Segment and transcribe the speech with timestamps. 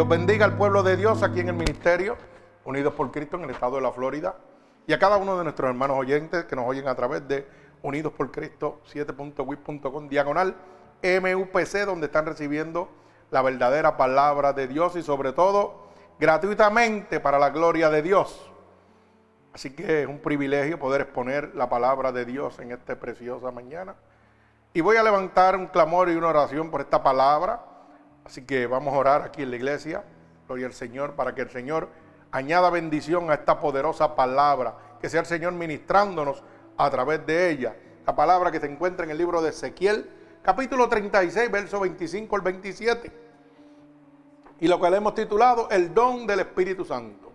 [0.00, 2.16] Dios bendiga al pueblo de Dios aquí en el ministerio,
[2.64, 4.34] Unidos por Cristo en el estado de la Florida,
[4.86, 7.46] y a cada uno de nuestros hermanos oyentes que nos oyen a través de
[7.82, 10.56] Unidos por Cristo 7.wit.com diagonal
[11.02, 12.88] MUPC, donde están recibiendo
[13.30, 18.50] la verdadera palabra de Dios y sobre todo gratuitamente para la gloria de Dios.
[19.52, 23.96] Así que es un privilegio poder exponer la palabra de Dios en esta preciosa mañana.
[24.72, 27.66] Y voy a levantar un clamor y una oración por esta palabra.
[28.24, 30.04] Así que vamos a orar aquí en la iglesia,
[30.46, 31.88] gloria al Señor, para que el Señor
[32.30, 36.42] añada bendición a esta poderosa palabra, que sea el Señor ministrándonos
[36.76, 37.76] a través de ella.
[38.06, 40.08] La palabra que se encuentra en el libro de Ezequiel,
[40.42, 43.12] capítulo 36, verso 25 al 27.
[44.60, 47.32] Y lo que le hemos titulado El don del Espíritu Santo.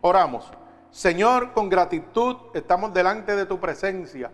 [0.00, 0.50] Oramos.
[0.90, 4.30] Señor, con gratitud estamos delante de tu presencia,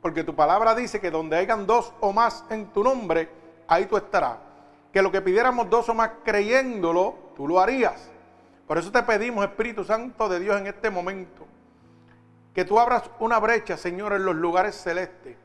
[0.00, 3.30] porque tu palabra dice que donde hayan dos o más en tu nombre,
[3.66, 4.38] ahí tú estarás.
[4.92, 8.10] Que lo que pidiéramos dos o más creyéndolo, tú lo harías.
[8.66, 11.46] Por eso te pedimos, Espíritu Santo de Dios, en este momento,
[12.54, 15.36] que tú abras una brecha, Señor, en los lugares celestes,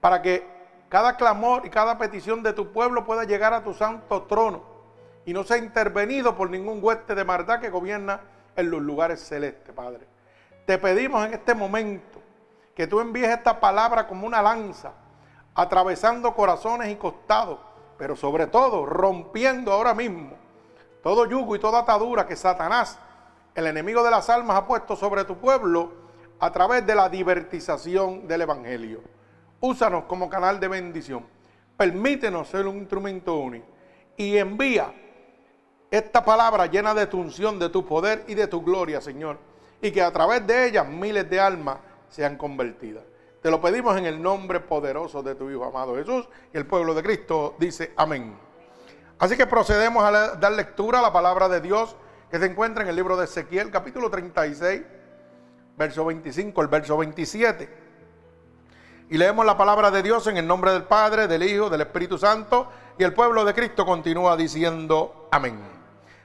[0.00, 0.46] para que
[0.88, 4.62] cada clamor y cada petición de tu pueblo pueda llegar a tu santo trono
[5.24, 8.20] y no sea intervenido por ningún hueste de maldad que gobierna
[8.56, 10.06] en los lugares celestes, Padre.
[10.64, 12.20] Te pedimos en este momento
[12.74, 14.92] que tú envíes esta palabra como una lanza,
[15.54, 17.58] atravesando corazones y costados,
[17.98, 20.36] pero sobre todo rompiendo ahora mismo
[21.02, 22.98] todo yugo y toda atadura que Satanás,
[23.54, 25.92] el enemigo de las almas, ha puesto sobre tu pueblo
[26.40, 29.00] a través de la divertización del Evangelio.
[29.60, 31.24] Úsanos como canal de bendición.
[31.76, 33.66] Permítenos ser un instrumento único
[34.16, 34.92] y envía
[35.90, 39.38] esta palabra llena de tu unción, de tu poder y de tu gloria, Señor.
[39.80, 41.78] Y que a través de ella miles de almas
[42.10, 43.04] sean convertidas.
[43.42, 46.28] Te lo pedimos en el nombre poderoso de tu Hijo amado Jesús.
[46.52, 48.36] Y el pueblo de Cristo dice amén.
[49.18, 51.96] Así que procedemos a dar lectura a la palabra de Dios
[52.30, 54.82] que se encuentra en el libro de Ezequiel, capítulo 36,
[55.76, 57.88] verso 25, el verso 27.
[59.10, 62.18] Y leemos la palabra de Dios en el nombre del Padre, del Hijo, del Espíritu
[62.18, 62.68] Santo.
[62.98, 65.58] Y el pueblo de Cristo continúa diciendo amén.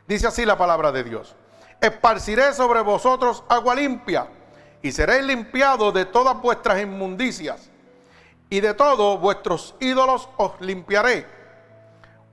[0.07, 1.35] Dice así la palabra de Dios.
[1.79, 4.27] Esparciré sobre vosotros agua limpia
[4.83, 7.71] y seréis limpiados de todas vuestras inmundicias
[8.49, 11.25] y de todos vuestros ídolos os limpiaré.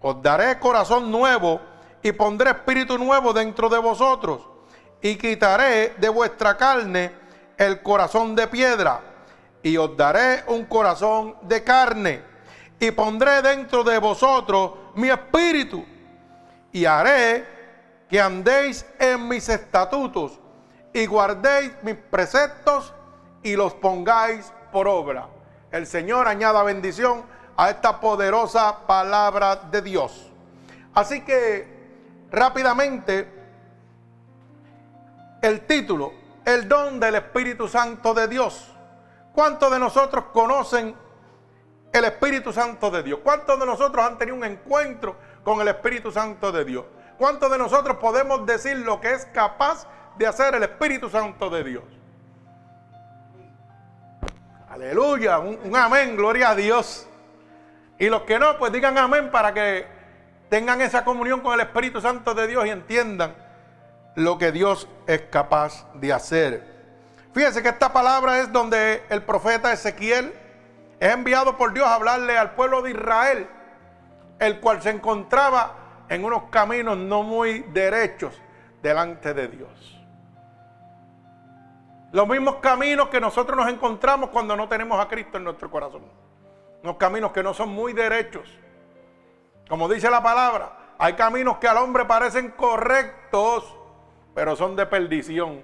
[0.00, 1.60] Os daré corazón nuevo
[2.02, 4.42] y pondré espíritu nuevo dentro de vosotros
[5.00, 7.12] y quitaré de vuestra carne
[7.56, 9.00] el corazón de piedra
[9.62, 12.22] y os daré un corazón de carne
[12.80, 15.84] y pondré dentro de vosotros mi espíritu
[16.72, 17.46] y haré
[18.08, 20.39] que andéis en mis estatutos
[20.92, 22.92] y guardéis mis preceptos
[23.42, 25.28] y los pongáis por obra.
[25.70, 27.24] El Señor añada bendición
[27.56, 30.30] a esta poderosa palabra de Dios.
[30.94, 33.40] Así que rápidamente
[35.42, 36.12] el título,
[36.44, 38.74] el don del Espíritu Santo de Dios.
[39.32, 40.94] ¿Cuántos de nosotros conocen
[41.92, 43.20] el Espíritu Santo de Dios?
[43.22, 46.84] ¿Cuántos de nosotros han tenido un encuentro con el Espíritu Santo de Dios?
[47.16, 51.64] ¿Cuántos de nosotros podemos decir lo que es capaz de hacer el Espíritu Santo de
[51.64, 51.84] Dios?
[54.70, 57.08] Aleluya, un, amén, gloria a Dios.
[57.98, 59.86] Y los que no, pues digan amén para que
[60.48, 63.34] tengan esa comunión con el Espíritu Santo de Dios y entiendan
[64.14, 66.64] lo que Dios es capaz de hacer.
[67.34, 70.32] Fíjense que esta palabra es donde el profeta Ezequiel
[70.98, 73.48] es enviado por Dios a hablarle al pueblo de Israel,
[74.38, 75.74] el cual se encontraba
[76.08, 78.34] en unos caminos no muy derechos
[78.82, 79.99] delante de Dios.
[82.12, 86.02] Los mismos caminos que nosotros nos encontramos cuando no tenemos a Cristo en nuestro corazón.
[86.82, 88.48] Unos caminos que no son muy derechos.
[89.68, 93.76] Como dice la palabra, hay caminos que al hombre parecen correctos,
[94.34, 95.62] pero son de perdición.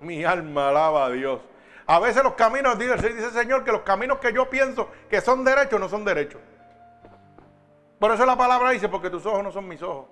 [0.00, 1.40] Mi alma alaba a Dios.
[1.86, 5.20] A veces los caminos, dice, dice el Señor, que los caminos que yo pienso que
[5.20, 6.40] son derechos no son derechos.
[7.98, 10.06] Por eso la palabra dice, porque tus ojos no son mis ojos.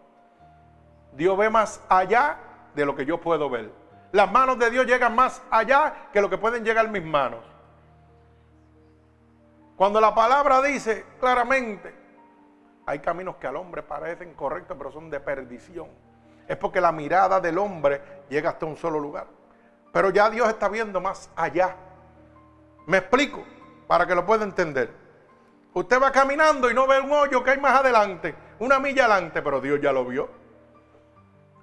[1.12, 2.36] Dios ve más allá
[2.74, 3.79] de lo que yo puedo ver.
[4.12, 7.44] Las manos de Dios llegan más allá que lo que pueden llegar mis manos.
[9.76, 11.94] Cuando la palabra dice claramente,
[12.86, 15.88] hay caminos que al hombre parecen correctos, pero son de perdición.
[16.48, 19.28] Es porque la mirada del hombre llega hasta un solo lugar.
[19.92, 21.76] Pero ya Dios está viendo más allá.
[22.86, 23.44] Me explico
[23.86, 24.92] para que lo pueda entender.
[25.72, 29.40] Usted va caminando y no ve un hoyo que hay más adelante, una milla adelante,
[29.40, 30.28] pero Dios ya lo vio.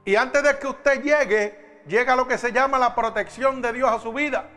[0.05, 3.89] Y antes de que usted llegue, llega lo que se llama la protección de Dios
[3.91, 4.49] a su vida.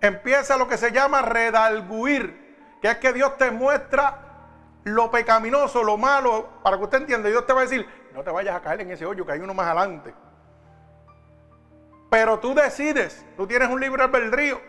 [0.00, 4.22] Empieza lo que se llama redalguir, que es que Dios te muestra
[4.84, 7.28] lo pecaminoso, lo malo, para que usted entienda.
[7.28, 9.40] Dios te va a decir, no te vayas a caer en ese hoyo, que hay
[9.40, 10.14] uno más adelante.
[12.10, 14.60] Pero tú decides, tú tienes un libre albedrío.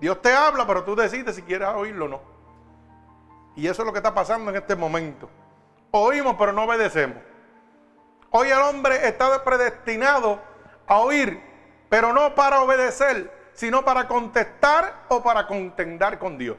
[0.00, 2.20] Dios te habla, pero tú decides si quieres oírlo o no.
[3.56, 5.28] Y eso es lo que está pasando en este momento.
[5.90, 7.18] Oímos, pero no obedecemos.
[8.32, 10.40] Hoy el hombre está predestinado
[10.86, 11.42] a oír,
[11.88, 16.58] pero no para obedecer, sino para contestar o para contendar con Dios.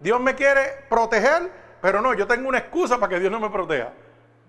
[0.00, 1.52] Dios me quiere proteger,
[1.82, 3.92] pero no, yo tengo una excusa para que Dios no me proteja.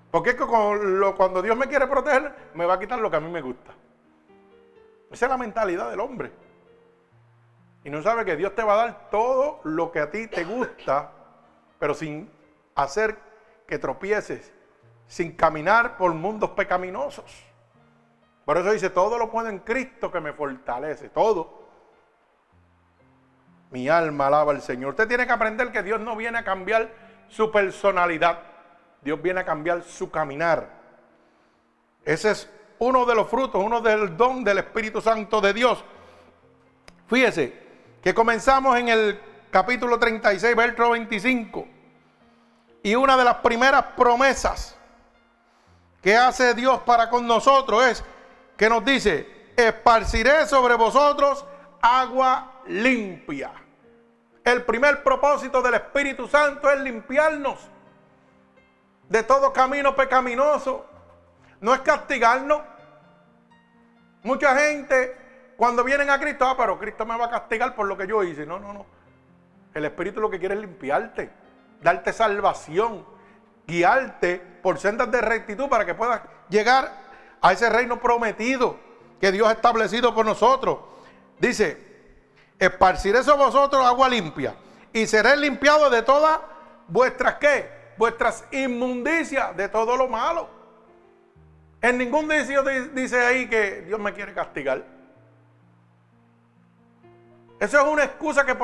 [0.10, 3.20] Porque es que cuando Dios me quiere proteger, me va a quitar lo que a
[3.20, 3.74] mí me gusta.
[5.12, 6.32] Esa es la mentalidad del hombre.
[7.84, 10.46] Y no sabe que Dios te va a dar todo lo que a ti te
[10.46, 11.12] gusta,
[11.78, 12.32] pero sin
[12.76, 13.18] hacer
[13.68, 14.54] que tropieces,
[15.10, 17.44] sin caminar por mundos pecaminosos.
[18.46, 21.68] Por eso dice, todo lo puedo en Cristo que me fortalece, todo.
[23.72, 24.92] Mi alma alaba al Señor.
[24.92, 26.92] Usted tiene que aprender que Dios no viene a cambiar
[27.28, 28.40] su personalidad.
[29.02, 30.70] Dios viene a cambiar su caminar.
[32.06, 35.84] Ese es uno de los frutos, uno del don del Espíritu Santo de Dios.
[37.08, 37.54] Fíjese
[38.04, 39.20] que comenzamos en el
[39.50, 41.68] capítulo 36, verso 25.
[42.84, 44.79] Y una de las primeras promesas
[46.02, 48.04] que hace Dios para con nosotros es
[48.58, 51.46] que nos dice, esparciré sobre vosotros
[51.82, 53.52] agua limpia.
[54.44, 57.70] El primer propósito del Espíritu Santo es limpiarnos
[59.10, 60.86] de todo camino pecaminoso.
[61.60, 62.62] No es castigarnos.
[64.24, 65.18] Mucha gente
[65.58, 68.24] cuando vienen a Cristo, ah, pero Cristo me va a castigar por lo que yo
[68.24, 68.46] hice.
[68.46, 68.86] No, no, no.
[69.74, 71.30] El Espíritu lo que quiere es limpiarte,
[71.82, 73.06] darte salvación,
[73.70, 76.92] guiarte por sendas de rectitud para que puedas llegar
[77.42, 78.78] a ese reino prometido
[79.22, 80.80] que Dios ha establecido por nosotros.
[81.40, 81.78] Dice,
[82.58, 84.56] esparciré sobre vosotros agua limpia
[84.92, 86.40] y seré limpiado de todas
[86.88, 87.80] vuestras qué?
[87.98, 90.50] Vuestras inmundicias, de todo lo malo.
[91.82, 92.62] En ningún dice,
[92.94, 94.84] dice ahí que Dios me quiere castigar.
[97.60, 98.56] Eso es una excusa que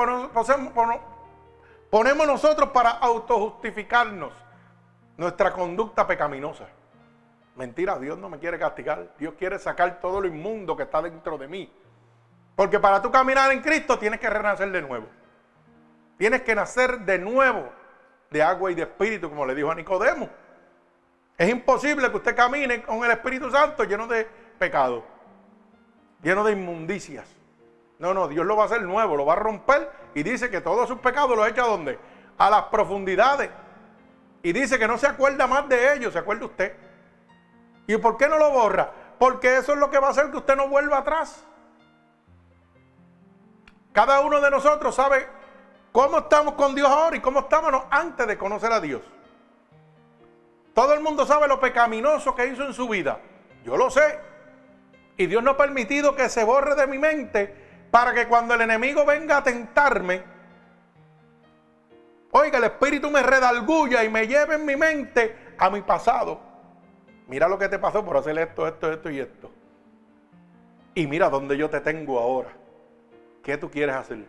[1.90, 4.45] ponemos nosotros para autojustificarnos
[5.16, 6.66] nuestra conducta pecaminosa.
[7.56, 9.14] Mentira, Dios no me quiere castigar.
[9.18, 11.72] Dios quiere sacar todo lo inmundo que está dentro de mí.
[12.54, 15.06] Porque para tú caminar en Cristo tienes que renacer de nuevo.
[16.18, 17.70] Tienes que nacer de nuevo
[18.30, 20.28] de agua y de espíritu, como le dijo a Nicodemo.
[21.38, 24.26] Es imposible que usted camine con el Espíritu Santo lleno de
[24.58, 25.04] pecado,
[26.22, 27.28] lleno de inmundicias.
[27.98, 30.60] No, no, Dios lo va a hacer nuevo, lo va a romper y dice que
[30.60, 31.98] todos sus pecados los echa a dónde?
[32.38, 33.50] A las profundidades.
[34.42, 36.76] Y dice que no se acuerda más de ellos, se acuerda usted.
[37.86, 38.90] ¿Y por qué no lo borra?
[39.18, 41.44] Porque eso es lo que va a hacer que usted no vuelva atrás.
[43.92, 45.26] Cada uno de nosotros sabe
[45.90, 49.02] cómo estamos con Dios ahora y cómo estábamos antes de conocer a Dios.
[50.74, 53.18] Todo el mundo sabe lo pecaminoso que hizo en su vida.
[53.64, 54.20] Yo lo sé.
[55.16, 58.60] Y Dios no ha permitido que se borre de mi mente para que cuando el
[58.60, 60.22] enemigo venga a tentarme,
[62.36, 66.40] oiga, el Espíritu me redalguya y me lleve en mi mente a mi pasado.
[67.26, 69.50] Mira lo que te pasó por hacer esto, esto, esto y esto.
[70.94, 72.50] Y mira dónde yo te tengo ahora.
[73.42, 74.24] ¿Qué tú quieres hacer?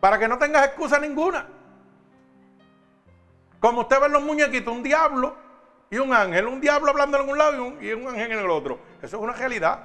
[0.00, 1.46] Para que no tengas excusa ninguna.
[3.58, 5.34] Como usted ve en los muñequitos, un diablo
[5.90, 6.46] y un ángel.
[6.46, 8.78] Un diablo hablando en un lado y un, y un ángel en el otro.
[9.02, 9.80] Eso es una realidad.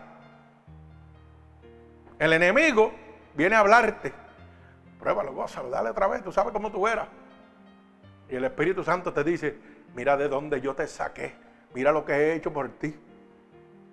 [2.19, 2.91] El enemigo
[3.33, 4.13] viene a hablarte.
[4.99, 6.23] Pruébalo, gózalo, dale otra vez.
[6.23, 7.07] Tú sabes cómo tú eras.
[8.29, 9.57] Y el Espíritu Santo te dice,
[9.95, 11.33] mira de dónde yo te saqué.
[11.73, 12.95] Mira lo que he hecho por ti.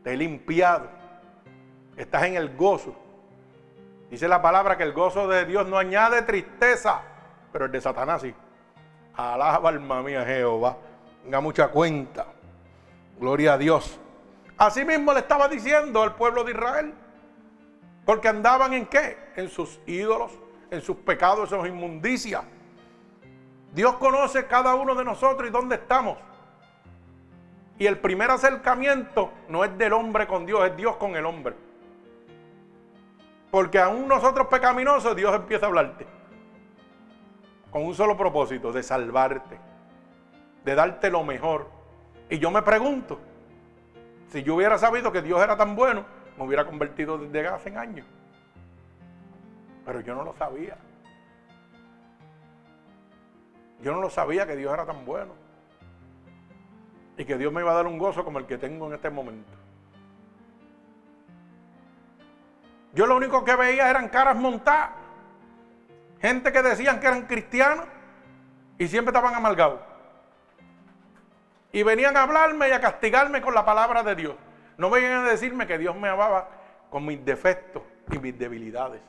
[0.02, 0.88] Te he limpiado
[1.96, 2.94] Estás en el gozo.
[4.10, 7.00] Dice la palabra que el gozo de Dios no añade tristeza,
[7.52, 8.34] pero el de Satanás sí.
[9.14, 10.76] Alaba alma mía Jehová.
[11.22, 12.26] Tenga mucha cuenta.
[13.18, 13.98] Gloria a Dios.
[14.58, 16.94] Así mismo le estaba diciendo al pueblo de Israel.
[18.04, 19.18] Porque andaban en qué?
[19.34, 20.32] En sus ídolos,
[20.70, 22.44] en sus pecados, en sus inmundicias.
[23.72, 26.18] Dios conoce cada uno de nosotros y dónde estamos.
[27.78, 31.54] Y el primer acercamiento no es del hombre con Dios, es Dios con el hombre.
[33.50, 36.06] Porque aún nosotros pecaminosos, Dios empieza a hablarte.
[37.70, 39.58] Con un solo propósito, de salvarte.
[40.64, 41.68] De darte lo mejor.
[42.30, 43.20] Y yo me pregunto,
[44.28, 46.04] si yo hubiera sabido que Dios era tan bueno,
[46.36, 48.06] me hubiera convertido desde hace años.
[49.86, 50.76] Pero yo no lo sabía.
[53.80, 55.32] Yo no lo sabía que Dios era tan bueno.
[57.16, 59.08] Y que Dios me iba a dar un gozo como el que tengo en este
[59.08, 59.52] momento.
[62.94, 64.90] Yo lo único que veía eran caras montadas.
[66.20, 67.86] Gente que decían que eran cristianos
[68.78, 69.80] y siempre estaban amargados.
[71.72, 74.34] Y venían a hablarme y a castigarme con la palabra de Dios.
[74.78, 76.48] No venían a decirme que Dios me amaba
[76.90, 79.00] con mis defectos y mis debilidades.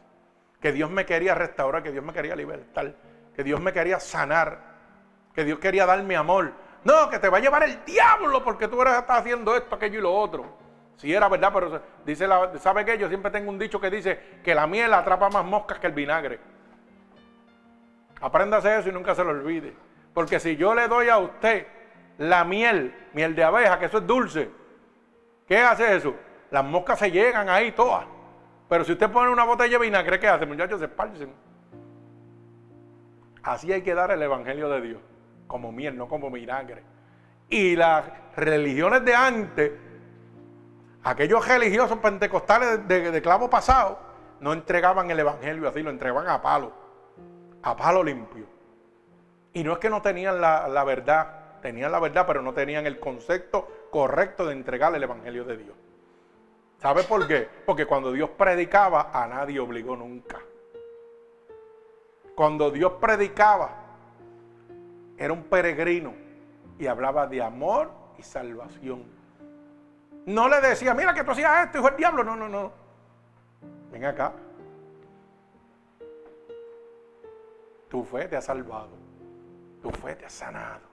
[0.62, 2.96] Que Dios me quería restaurar, que Dios me quería libertar,
[3.36, 4.60] que Dios me quería sanar,
[5.34, 6.52] que Dios quería darme amor.
[6.84, 10.00] No, que te va a llevar el diablo porque tú eres, estás haciendo esto, aquello
[10.00, 10.58] y lo otro.
[10.96, 12.98] Si era verdad, pero dice la, ¿sabe qué?
[12.98, 15.94] Yo siempre tengo un dicho que dice que la miel atrapa más moscas que el
[15.94, 16.40] vinagre.
[18.20, 19.76] Apréndase eso y nunca se lo olvide.
[20.14, 21.68] Porque si yo le doy a usted
[22.18, 24.50] la miel, miel de abeja, que eso es dulce,
[25.48, 26.16] ¿qué hace eso?
[26.50, 28.06] Las moscas se llegan ahí todas.
[28.70, 30.46] Pero si usted pone una botella de vinagre, ¿qué hace?
[30.46, 31.32] Muchachos, se esparcen.
[33.44, 35.02] Así hay que dar el Evangelio de Dios,
[35.48, 36.84] como miel, no como vinagre.
[37.50, 38.04] Y las
[38.36, 39.72] religiones de antes,
[41.04, 44.00] aquellos religiosos pentecostales de, clavo pasado,
[44.42, 46.74] no entregaban el Evangelio así, lo entregaban a palo,
[47.64, 48.46] a palo limpio.
[49.54, 52.86] Y no es que no tenían la, la verdad, tenían la verdad, pero no tenían
[52.86, 55.76] el concepto correcto de entregar el Evangelio de Dios.
[56.78, 57.50] ¿Sabe por qué?
[57.66, 60.40] Porque cuando Dios predicaba, a nadie obligó nunca.
[62.36, 63.72] Cuando Dios predicaba,
[65.18, 66.14] era un peregrino
[66.78, 69.06] y hablaba de amor y salvación.
[70.28, 72.24] No le decía, mira que tú hacías esto, hijo del diablo.
[72.24, 72.72] No, no, no.
[73.92, 74.34] Ven acá.
[77.90, 78.90] Tu fe te ha salvado.
[79.82, 80.86] Tu fe te ha sanado.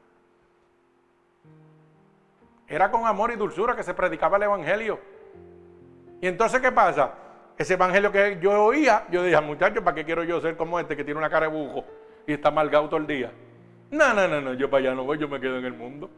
[2.66, 4.98] Era con amor y dulzura que se predicaba el Evangelio.
[6.24, 7.12] Y entonces, ¿qué pasa?
[7.58, 10.96] Ese evangelio que yo oía, yo dije, muchacho, ¿para qué quiero yo ser como este
[10.96, 11.84] que tiene una cara de bujo
[12.26, 13.30] y está malgado todo el día?
[13.90, 16.08] No, no, no, no, yo para allá no voy, yo me quedo en el mundo,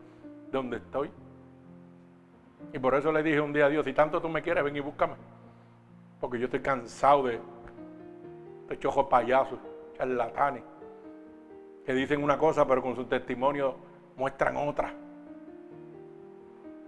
[0.52, 1.10] donde estoy.
[2.72, 4.76] Y por eso le dije un día a Dios, si tanto tú me quieres, ven
[4.76, 5.14] y búscame.
[6.20, 7.40] Porque yo estoy cansado de
[8.62, 9.58] estos chojos payasos,
[9.98, 10.62] charlatanes,
[11.84, 13.74] que dicen una cosa, pero con su testimonio
[14.14, 14.94] muestran otra.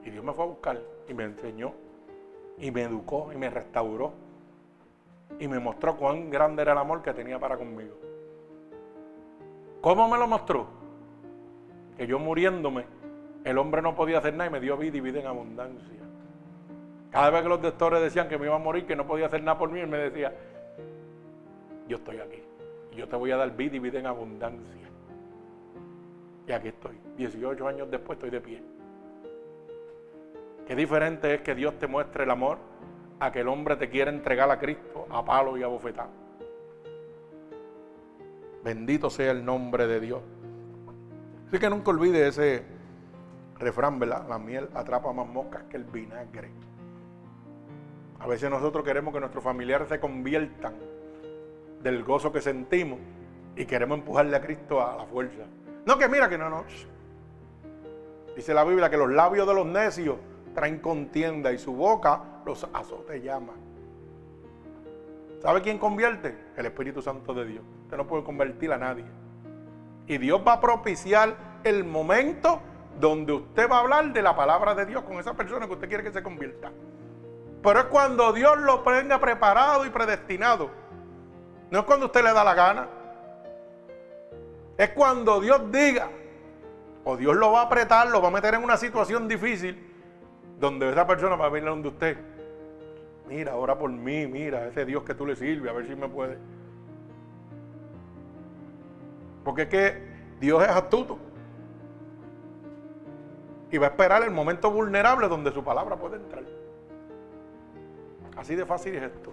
[0.05, 1.88] Y Dios me fue a buscar y me enseñó
[2.61, 4.13] y me educó y me restauró
[5.39, 7.95] y me mostró cuán grande era el amor que tenía para conmigo.
[9.81, 10.67] ¿Cómo me lo mostró?
[11.97, 12.85] Que yo muriéndome,
[13.45, 15.99] el hombre no podía hacer nada y me dio vida y vida en abundancia.
[17.11, 19.43] Cada vez que los doctores decían que me iba a morir, que no podía hacer
[19.43, 20.33] nada por mí, él me decía,
[21.89, 22.43] yo estoy aquí.
[22.97, 24.89] Yo te voy a dar vida y vida en abundancia.
[26.47, 26.99] Y aquí estoy.
[27.17, 28.63] 18 años después estoy de pie.
[30.69, 32.59] Qué diferente es que Dios te muestre el amor
[33.21, 36.09] a que el hombre te quiera entregar a Cristo a palo y a bofetá.
[38.63, 40.21] Bendito sea el nombre de Dios.
[41.49, 42.65] Así que nunca olvide ese
[43.59, 44.29] refrán, ¿verdad?
[44.29, 46.51] La miel atrapa más moscas que el vinagre.
[48.19, 50.75] A veces nosotros queremos que nuestros familiares se conviertan
[51.83, 52.99] del gozo que sentimos
[53.57, 55.45] y queremos empujarle a Cristo a la fuerza.
[55.87, 56.65] No, que mira que no, no.
[58.37, 60.17] Dice la Biblia que los labios de los necios
[60.59, 63.53] traen contienda y su boca los azote llama.
[65.41, 66.37] ¿Sabe quién convierte?
[66.57, 67.65] El Espíritu Santo de Dios.
[67.85, 69.05] Usted no puede convertir a nadie.
[70.09, 72.61] Y Dios va a propiciar el momento
[72.99, 75.87] donde usted va a hablar de la palabra de Dios con esa persona que usted
[75.87, 76.73] quiere que se convierta.
[77.63, 80.71] Pero es cuando Dios lo tenga preparado y predestinado.
[81.71, 82.89] No es cuando usted le da la gana.
[84.77, 86.09] Es cuando Dios diga,
[87.05, 89.85] o Dios lo va a apretar, lo va a meter en una situación difícil
[90.59, 92.17] donde esa persona va a venir donde usted.
[93.29, 96.09] Mira, ora por mí, mira, ese Dios que tú le sirves, a ver si me
[96.09, 96.39] puede.
[99.45, 100.03] Porque es que
[100.41, 101.19] Dios es astuto.
[103.71, 106.43] Y va a esperar el momento vulnerable donde su palabra puede entrar.
[108.37, 109.33] Así de fácil es esto.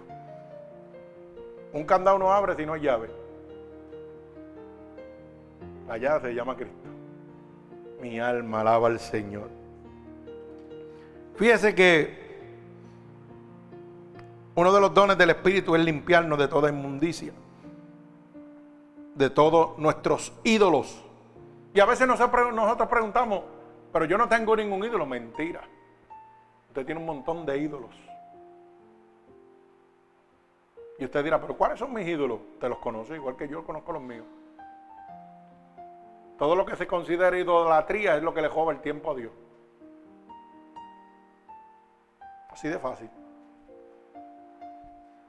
[1.72, 3.08] Un candado no abre si no hay llave.
[5.88, 6.88] La llave se llama Cristo.
[8.00, 9.65] Mi alma alaba al Señor.
[11.36, 12.26] Fíjese que
[14.54, 17.32] uno de los dones del Espíritu es limpiarnos de toda inmundicia,
[19.14, 21.04] de todos nuestros ídolos.
[21.74, 23.42] Y a veces nosotros preguntamos,
[23.92, 25.04] pero yo no tengo ningún ídolo.
[25.04, 25.60] Mentira.
[26.68, 27.94] Usted tiene un montón de ídolos.
[30.98, 32.38] Y usted dirá, pero ¿cuáles son mis ídolos?
[32.58, 34.24] Te los conoce igual que yo conozco los míos.
[36.38, 39.32] Todo lo que se considera idolatría es lo que le joba el tiempo a Dios.
[42.56, 43.10] Así de fácil.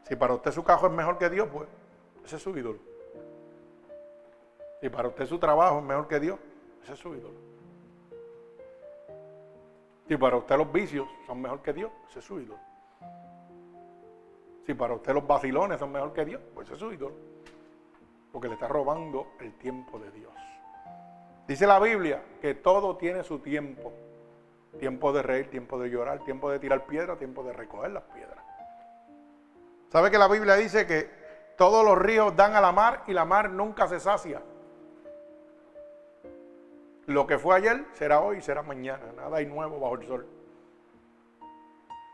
[0.04, 1.68] Si para usted su cajo es mejor que Dios, pues
[2.24, 2.80] ese es su ídolo.
[4.80, 6.40] Si para usted su trabajo es mejor que Dios,
[6.82, 7.38] ese es su ídolo.
[10.08, 12.62] Si para usted los vicios son mejor que Dios, ese es su ídolo.
[14.66, 17.16] Si para usted los vacilones son mejor que Dios, pues ese es su ídolo.
[18.32, 20.32] Porque le está robando el tiempo de Dios.
[21.46, 23.92] Dice la Biblia que todo tiene su tiempo.
[24.80, 28.44] Tiempo de reír, tiempo de llorar, tiempo de tirar piedras, tiempo de recoger las piedras.
[29.90, 31.10] ¿Sabe que la Biblia dice que
[31.58, 34.42] todos los ríos dan a la mar y la mar nunca se sacia?
[37.08, 39.06] Lo que fue ayer será hoy y será mañana.
[39.16, 40.28] Nada hay nuevo bajo el sol.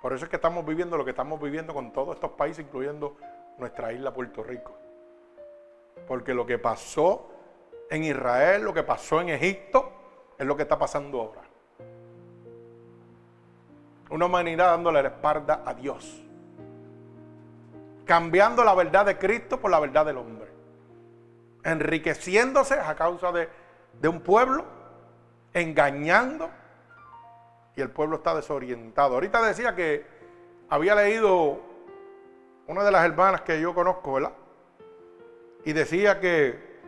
[0.04, 3.16] Por eso es que estamos viviendo lo que estamos viviendo con todos estos países, incluyendo
[3.58, 4.74] nuestra isla Puerto Rico.
[6.08, 7.30] Porque lo que pasó
[7.90, 9.92] en Israel, lo que pasó en Egipto,
[10.38, 11.43] es lo que está pasando ahora.
[14.14, 16.24] Una humanidad dándole la espalda a Dios.
[18.06, 20.52] Cambiando la verdad de Cristo por la verdad del hombre.
[21.64, 23.50] Enriqueciéndose a causa de,
[24.00, 24.66] de un pueblo,
[25.52, 26.48] engañando,
[27.76, 29.16] y el pueblo está desorientado.
[29.16, 30.06] Ahorita decía que
[30.70, 31.60] había leído
[32.68, 34.34] una de las hermanas que yo conozco, ¿verdad?
[35.66, 36.82] Y decía que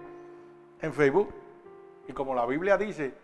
[0.80, 1.34] en Facebook,
[2.08, 3.16] y como la Biblia dice,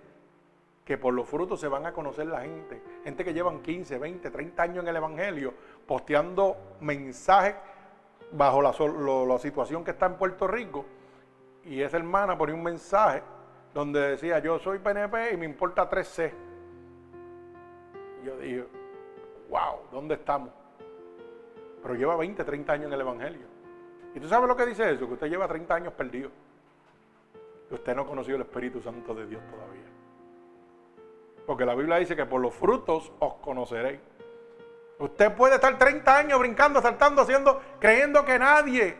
[0.85, 2.81] que por los frutos se van a conocer la gente.
[3.03, 5.53] Gente que llevan 15, 20, 30 años en el Evangelio,
[5.85, 7.55] posteando mensajes
[8.31, 10.85] bajo la, situación que está en Puerto Rico.
[11.65, 13.21] Y esa hermana ponía un mensaje
[13.73, 16.31] donde decía, yo soy PNP y me importa 3C.
[18.25, 18.65] Yo digo,
[19.49, 20.49] wow, ¿dónde estamos?
[21.81, 23.47] Pero lleva 20, 30 años en el Evangelio.
[24.13, 25.07] ¿Y tú sabes lo que dice eso?
[25.07, 26.29] Que usted lleva 30 años perdido.
[27.69, 29.90] Que usted no conoció el Espíritu Santo de Dios todavía.
[31.45, 33.99] Porque la Biblia dice que por los frutos os conoceréis.
[34.99, 38.95] Usted puede estar 30 años brincando, saltando, haciendo, creyendo que nadie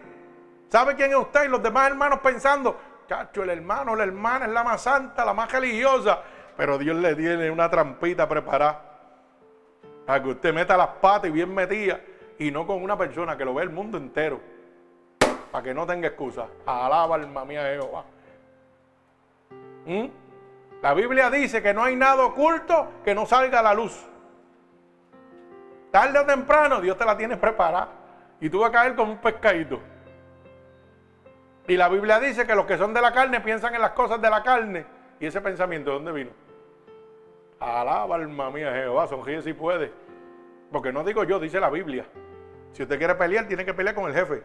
[0.67, 2.75] sabe quién es usted y los demás hermanos pensando,
[3.07, 6.21] chacho, el hermano, la hermana es la más santa, la más religiosa.
[6.57, 8.91] Pero Dios le tiene una trampita preparada
[10.05, 11.99] para que usted meta las patas y bien metida
[12.39, 14.39] y no con una persona que lo ve el mundo entero.
[15.51, 16.47] Para que no tenga excusa.
[16.65, 18.05] Alaba alma mía Jehová.
[19.85, 20.05] ¿Mm?
[20.81, 24.07] La Biblia dice que no hay nada oculto que no salga a la luz.
[25.91, 27.89] Tarde o temprano Dios te la tiene preparada.
[28.39, 29.79] Y tú vas a caer como un pescadito.
[31.67, 34.19] Y la Biblia dice que los que son de la carne piensan en las cosas
[34.19, 34.85] de la carne.
[35.19, 36.31] ¿Y ese pensamiento de dónde vino?
[37.59, 39.91] Alaba alma mía Jehová, sonríe si puede.
[40.71, 42.05] Porque no digo yo, dice la Biblia.
[42.71, 44.41] Si usted quiere pelear, tiene que pelear con el jefe.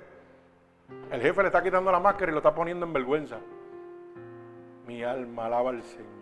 [1.10, 3.38] El jefe le está quitando la máscara y lo está poniendo en vergüenza.
[4.86, 6.15] Mi alma alaba al Señor.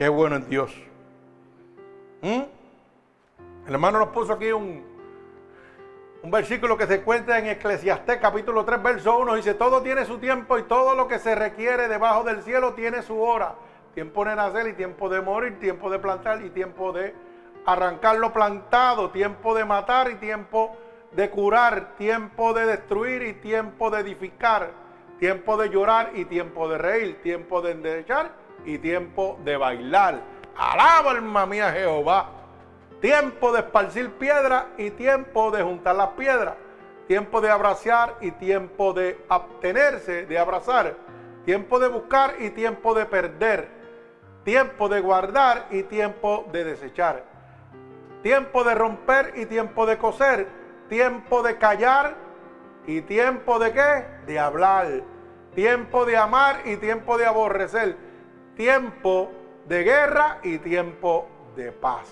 [0.00, 0.74] Qué bueno es Dios.
[2.22, 2.40] ¿Mm?
[3.66, 4.82] El hermano nos puso aquí un,
[6.22, 9.34] un versículo que se encuentra en Eclesiastés capítulo 3, verso 1.
[9.34, 13.02] Dice, todo tiene su tiempo y todo lo que se requiere debajo del cielo tiene
[13.02, 13.56] su hora.
[13.92, 17.14] Tiempo de nacer y tiempo de morir, tiempo de plantar y tiempo de
[17.66, 20.78] arrancar lo plantado, tiempo de matar y tiempo
[21.12, 24.70] de curar, tiempo de destruir y tiempo de edificar,
[25.18, 30.20] tiempo de llorar y tiempo de reír, tiempo de enderechar y tiempo de bailar.
[30.56, 32.28] Alaba alma mía Jehová.
[33.00, 36.54] Tiempo de esparcir piedra y tiempo de juntar las piedras.
[37.06, 40.94] Tiempo de abrazar y tiempo de abstenerse de abrazar.
[41.44, 43.68] Tiempo de buscar y tiempo de perder.
[44.44, 47.24] Tiempo de guardar y tiempo de desechar.
[48.22, 50.46] Tiempo de romper y tiempo de coser.
[50.88, 52.14] Tiempo de callar
[52.86, 54.04] y tiempo de qué?
[54.26, 55.02] De hablar.
[55.54, 58.09] Tiempo de amar y tiempo de aborrecer
[58.60, 59.32] tiempo
[59.66, 62.10] de guerra y tiempo de paz.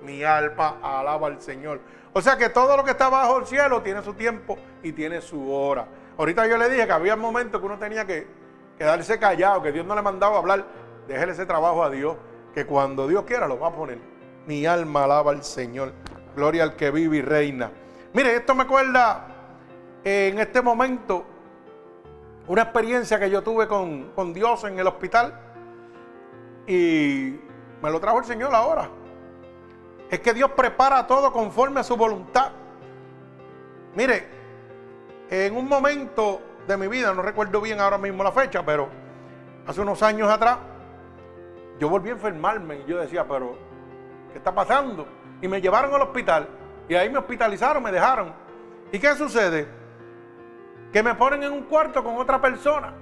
[0.00, 1.80] Mi alma alaba al Señor.
[2.12, 5.20] O sea que todo lo que está bajo el cielo tiene su tiempo y tiene
[5.20, 5.88] su hora.
[6.16, 8.28] Ahorita yo le dije que había momentos que uno tenía que
[8.78, 10.66] quedarse callado, que Dios no le mandaba hablar.
[11.08, 12.16] Déjele ese trabajo a Dios,
[12.54, 13.98] que cuando Dios quiera lo va a poner.
[14.46, 15.92] Mi alma alaba al Señor.
[16.36, 17.72] Gloria al que vive y reina.
[18.12, 19.26] Mire, esto me acuerda
[20.04, 21.26] en este momento
[22.46, 25.47] una experiencia que yo tuve con, con Dios en el hospital.
[26.68, 27.40] Y
[27.82, 28.90] me lo trajo el Señor ahora.
[30.10, 32.52] Es que Dios prepara todo conforme a su voluntad.
[33.94, 34.28] Mire,
[35.30, 38.88] en un momento de mi vida, no recuerdo bien ahora mismo la fecha, pero
[39.66, 40.58] hace unos años atrás,
[41.78, 43.56] yo volví a enfermarme y yo decía, pero,
[44.32, 45.06] ¿qué está pasando?
[45.40, 46.48] Y me llevaron al hospital
[46.86, 48.32] y ahí me hospitalizaron, me dejaron.
[48.92, 49.66] ¿Y qué sucede?
[50.92, 52.92] Que me ponen en un cuarto con otra persona.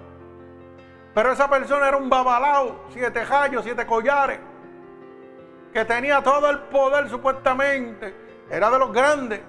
[1.17, 4.39] Pero esa persona era un babalao, siete jallos, siete collares,
[5.73, 8.15] que tenía todo el poder supuestamente,
[8.51, 9.41] era de los grandes.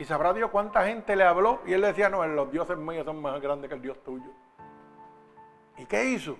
[0.00, 3.22] Y sabrá Dios cuánta gente le habló y él decía, no, los dioses míos son
[3.22, 4.32] más grandes que el Dios tuyo.
[5.78, 6.36] ¿Y qué hizo?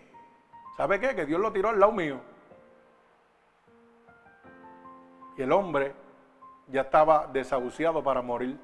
[0.77, 1.15] ¿Sabe qué?
[1.15, 2.19] Que Dios lo tiró al lado mío.
[5.37, 5.95] Y el hombre
[6.67, 8.59] ya estaba desahuciado para morir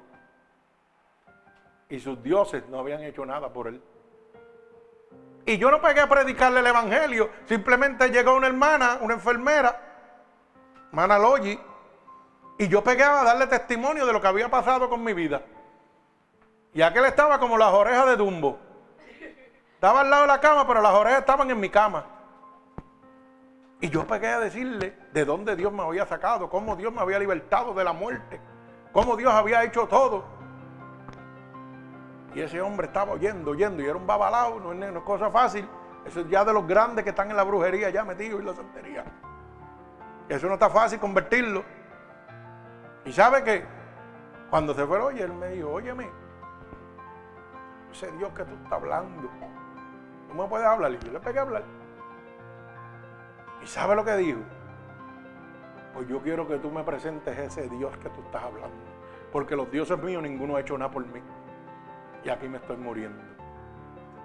[1.91, 3.83] y sus dioses no habían hecho nada por él.
[5.45, 7.29] Y yo no pegué a predicarle el evangelio.
[7.45, 9.77] Simplemente llegó una hermana, una enfermera,
[10.87, 11.59] hermana Logi,
[12.57, 15.41] y yo pegué a darle testimonio de lo que había pasado con mi vida.
[16.73, 18.57] Y aquel estaba como las orejas de Dumbo.
[19.73, 22.05] Estaba al lado de la cama, pero las orejas estaban en mi cama.
[23.81, 27.19] Y yo pegué a decirle de dónde Dios me había sacado, cómo Dios me había
[27.19, 28.39] libertado de la muerte,
[28.93, 30.39] cómo Dios había hecho todo.
[32.33, 35.67] Y ese hombre estaba oyendo, oyendo, y era un babalao, no es, cosa fácil.
[36.05, 38.53] Eso es ya de los grandes que están en la brujería ya metidos y la
[38.53, 39.03] santería.
[40.29, 41.63] Eso no está fácil convertirlo.
[43.05, 43.65] Y sabe que
[44.49, 46.09] cuando se fue, oye, él me dijo, óyeme,
[47.91, 49.29] ese Dios que tú estás hablando,
[50.29, 50.91] ¿tú me puedes hablar?
[50.93, 51.63] Y yo le pegué a hablar.
[53.61, 54.39] ¿Y sabe lo que dijo?
[55.93, 58.77] Pues yo quiero que tú me presentes ese Dios que tú estás hablando.
[59.31, 61.21] Porque los dioses míos ninguno ha hecho nada por mí.
[62.23, 63.21] Y aquí me estoy muriendo.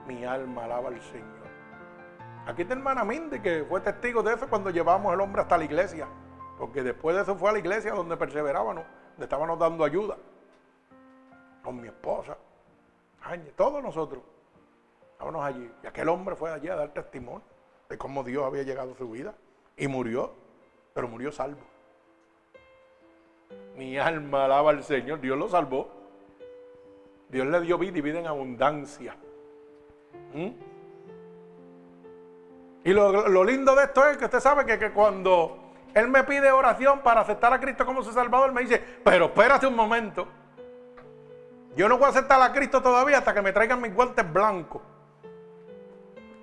[0.07, 1.47] Mi alma alaba al Señor.
[2.47, 5.65] Aquí está hermana Mindy que fue testigo de eso cuando llevamos el hombre hasta la
[5.65, 6.07] iglesia.
[6.59, 10.17] Porque después de eso fue a la iglesia donde perseverábamos, donde estábamos dando ayuda.
[11.63, 12.37] Con mi esposa.
[13.57, 14.23] todos nosotros.
[15.13, 15.71] Estábamos allí.
[15.83, 17.43] Y aquel hombre fue allí a dar testimonio
[17.89, 19.35] de cómo Dios había llegado a su vida.
[19.77, 20.33] Y murió,
[20.95, 21.61] pero murió salvo.
[23.77, 25.21] Mi alma alaba al Señor.
[25.21, 25.91] Dios lo salvó.
[27.29, 29.17] Dios le dio vida y vida en abundancia.
[30.35, 30.51] ¿Mm?
[32.85, 36.53] Y lo, lindo de esto es que usted sabe que, que, cuando Él me pide
[36.53, 40.29] oración para aceptar a Cristo como su Salvador, me dice, pero espérate un momento.
[41.75, 44.83] Yo no voy a aceptar a Cristo todavía hasta que me traigan mis guantes blancos.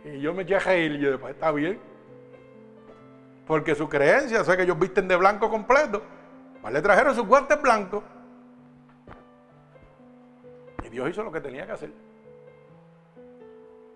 [0.04, 1.80] Y yo me eché a reír y yo después está bien.
[3.48, 6.02] Porque su creencia, o que ellos visten de blanco completo,
[6.62, 8.04] pues le trajeron sus guantes blancos.
[10.94, 11.92] Dios hizo lo que tenía que hacer.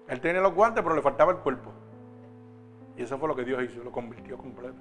[0.08, 1.72] Él tenía los guantes, pero le faltaba el cuerpo.
[2.98, 4.78] Y eso fue lo que Dios hizo, lo convirtió completo.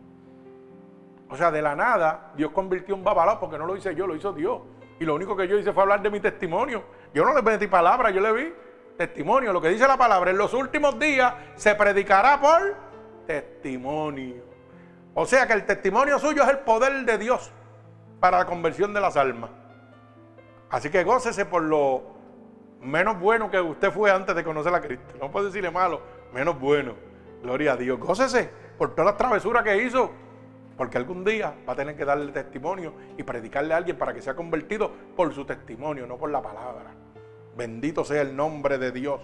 [1.29, 4.17] O sea, de la nada, Dios convirtió un babalao porque no lo hice yo, lo
[4.17, 4.63] hizo Dios.
[4.99, 6.85] Y lo único que yo hice fue hablar de mi testimonio.
[7.13, 8.55] Yo no le metí palabras, yo le vi
[8.97, 9.53] testimonio.
[9.53, 12.77] Lo que dice la palabra, en los últimos días se predicará por
[13.27, 14.43] testimonio.
[15.13, 17.53] O sea que el testimonio suyo es el poder de Dios
[18.21, 19.51] para la conversión de las almas.
[20.71, 22.03] Así que gócese por lo
[22.81, 25.15] menos bueno que usted fue antes de conocer a Cristo.
[25.21, 26.01] No puedo decirle malo,
[26.33, 26.95] menos bueno.
[27.43, 27.99] Gloria a Dios.
[27.99, 30.11] Gócese por todas las travesuras que hizo.
[30.77, 34.21] Porque algún día va a tener que darle testimonio y predicarle a alguien para que
[34.21, 36.93] sea convertido por su testimonio, no por la palabra.
[37.57, 39.21] Bendito sea el nombre de Dios.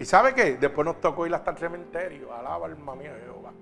[0.00, 0.56] ¿Y sabe qué?
[0.56, 2.34] Después nos tocó ir hasta el cementerio.
[2.34, 3.52] Alaba alma mía Jehová.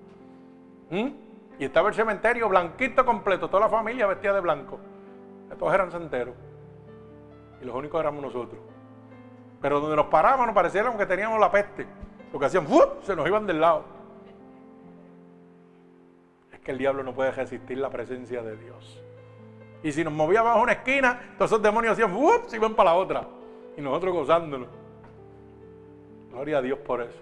[0.89, 1.15] ¿Mm?
[1.59, 4.79] Y estaba el cementerio blanquito completo, toda la familia vestida de blanco.
[5.57, 6.33] Todos eran senteros.
[7.65, 8.61] Los únicos éramos nosotros.
[9.61, 11.87] Pero donde nos parábamos nos parecieron que teníamos la peste.
[12.31, 12.67] Porque hacían,
[13.01, 13.83] se nos iban del lado.
[16.53, 19.01] Es que el diablo no puede resistir la presencia de Dios.
[19.81, 22.11] Y si nos movíamos a una esquina, todos esos demonios hacían,
[22.47, 23.27] se iban para la otra
[23.77, 24.67] y nosotros gozándolo.
[26.31, 27.19] Gloria a Dios por eso.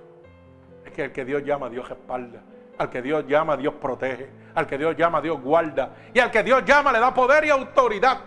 [0.85, 2.41] Es que el que Dios llama, Dios espalda.
[2.77, 4.29] Al que Dios llama, Dios protege.
[4.55, 5.95] Al que Dios llama, Dios guarda.
[6.13, 8.19] Y al que Dios llama, le da poder y autoridad.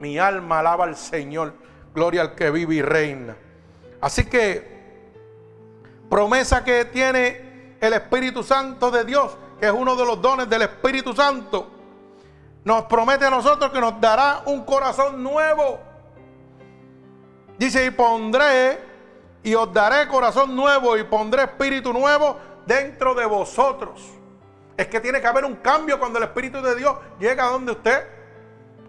[0.00, 1.54] Mi alma alaba al Señor.
[1.94, 3.36] Gloria al que vive y reina.
[4.00, 4.76] Así que,
[6.10, 10.62] promesa que tiene el Espíritu Santo de Dios, que es uno de los dones del
[10.62, 11.70] Espíritu Santo,
[12.64, 15.80] nos promete a nosotros que nos dará un corazón nuevo
[17.58, 18.78] Dice, y pondré
[19.42, 24.02] y os daré corazón nuevo y pondré espíritu nuevo dentro de vosotros.
[24.76, 27.72] Es que tiene que haber un cambio cuando el Espíritu de Dios llega a donde
[27.72, 28.06] usted.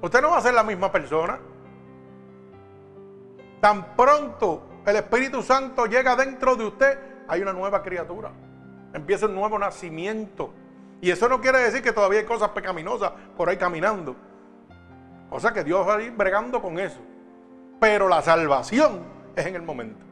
[0.02, 1.40] Usted no va a ser la misma persona.
[3.60, 8.32] Tan pronto el Espíritu Santo llega dentro de usted, hay una nueva criatura.
[8.94, 10.54] Empieza un nuevo nacimiento.
[11.02, 14.16] Y eso no quiere decir que todavía hay cosas pecaminosas por ahí caminando.
[15.30, 17.00] O sea que Dios va a ir bregando con eso.
[17.80, 19.02] Pero la salvación
[19.36, 20.06] es en el momento.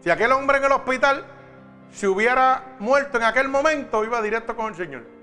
[0.00, 1.24] Si aquel hombre en el hospital
[1.90, 5.15] se hubiera muerto en aquel momento, iba directo con el Señor.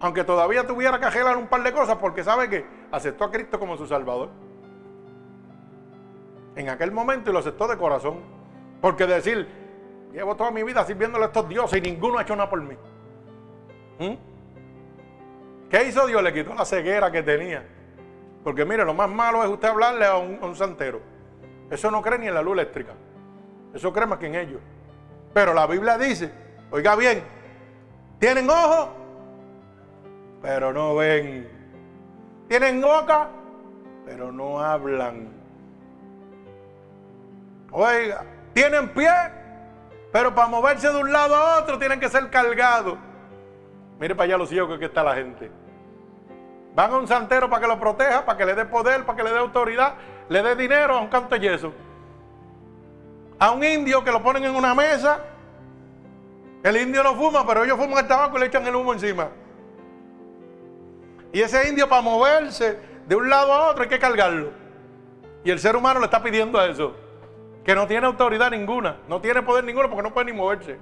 [0.00, 3.58] Aunque todavía tuviera que arreglar un par de cosas porque sabe que aceptó a Cristo
[3.58, 4.30] como su Salvador.
[6.56, 8.20] En aquel momento y lo aceptó de corazón.
[8.80, 9.48] Porque decir,
[10.12, 12.76] llevo toda mi vida sirviéndole a estos dioses y ninguno ha hecho nada por mí.
[13.98, 14.14] ¿Mm?
[15.70, 16.22] ¿Qué hizo Dios?
[16.22, 17.66] Le quitó la ceguera que tenía.
[18.44, 21.00] Porque mire, lo más malo es usted hablarle a un, santero.
[21.70, 22.92] Eso no cree ni en la luz eléctrica.
[23.72, 24.60] Eso cree más que en ellos.
[25.32, 26.30] Pero la Biblia dice,
[26.70, 27.24] oiga bien,
[28.18, 28.90] tienen ojos,
[30.44, 31.48] pero no ven.
[32.48, 33.30] Tienen boca,
[34.04, 35.32] pero no hablan.
[37.72, 39.10] Oiga, Tienen pie,
[40.12, 42.98] pero para moverse de un lado a otro tienen que ser cargados.
[43.98, 45.50] Mire para allá los ciegos que está la gente.
[46.74, 49.24] Van a un santero para que lo proteja, para que le dé poder, para que
[49.24, 49.94] le dé autoridad,
[50.28, 51.72] le dé dinero a un canto yeso.
[53.38, 55.20] A un indio que lo ponen en una mesa.
[56.62, 59.30] El indio no fuma, pero ellos fuman el tabaco y le echan el humo encima.
[61.34, 64.52] Y ese indio para moverse de un lado a otro hay que cargarlo.
[65.42, 66.94] Y el ser humano le está pidiendo eso.
[67.64, 70.78] Que no tiene autoridad ninguna, no tiene poder ninguno porque no puede ni moverse.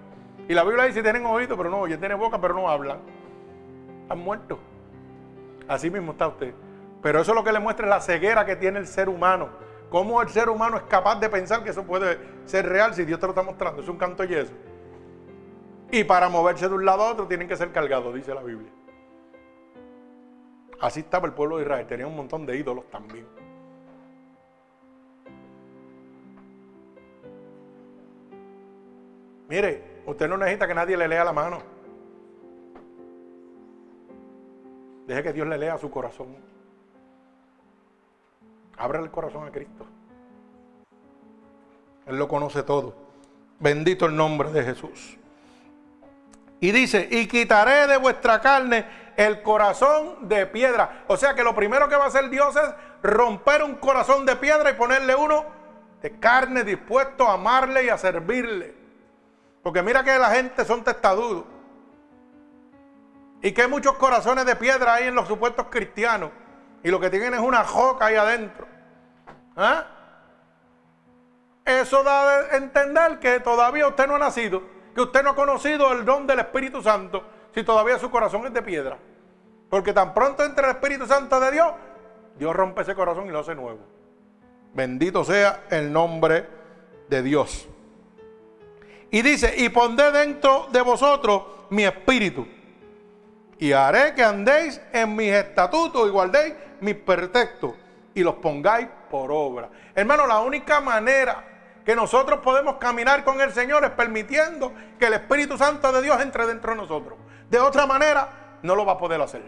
[0.47, 2.99] Y la Biblia dice, tienen oídos, pero no oyen, tienen boca, pero no hablan.
[4.03, 4.59] Están muertos.
[5.69, 6.53] Así mismo está usted.
[7.01, 9.49] Pero eso es lo que le muestra la ceguera que tiene el ser humano.
[9.89, 13.19] Cómo el ser humano es capaz de pensar que eso puede ser real si Dios
[13.19, 13.81] te lo está mostrando.
[13.81, 14.53] Es un canto y eso.
[15.91, 18.71] Y para moverse de un lado a otro tienen que ser cargados, dice la Biblia.
[20.83, 21.87] Así estaba el pueblo de Israel.
[21.87, 23.25] Tenía un montón de ídolos también.
[29.49, 31.63] Mire, usted no necesita que nadie le lea la mano.
[35.07, 36.35] Deje que Dios le lea su corazón.
[38.77, 39.87] Abra el corazón a Cristo.
[42.07, 42.93] Él lo conoce todo.
[43.61, 45.17] Bendito el nombre de Jesús.
[46.59, 51.05] Y dice, y quitaré de vuestra carne el corazón de piedra.
[51.09, 54.37] O sea que lo primero que va a hacer Dios es romper un corazón de
[54.37, 55.45] piedra y ponerle uno
[56.01, 58.75] de carne dispuesto a amarle y a servirle.
[59.63, 61.45] Porque mira que la gente son testadudos.
[63.41, 66.31] Y que hay muchos corazones de piedra ahí en los supuestos cristianos.
[66.83, 68.67] Y lo que tienen es una joca ahí adentro.
[69.57, 69.87] ¿Ah?
[71.65, 74.63] Eso da a entender que todavía usted no ha nacido,
[74.95, 78.53] que usted no ha conocido el don del Espíritu Santo, si todavía su corazón es
[78.53, 78.99] de piedra.
[79.69, 81.73] Porque tan pronto entre el Espíritu Santo de Dios,
[82.39, 83.81] Dios rompe ese corazón y lo hace nuevo.
[84.75, 86.47] Bendito sea el nombre
[87.09, 87.69] de Dios.
[89.11, 92.47] Y dice, y pondré dentro de vosotros mi espíritu.
[93.59, 97.75] Y haré que andéis en mis estatutos y guardéis mis preceptos
[98.15, 99.71] y los pongáis por obra.
[99.95, 101.45] Hermano, la única manera
[101.85, 106.21] que nosotros podemos caminar con el Señor es permitiendo que el Espíritu Santo de Dios
[106.21, 107.19] entre dentro de nosotros.
[107.53, 108.31] De otra manera,
[108.63, 109.43] no lo va a poder hacer.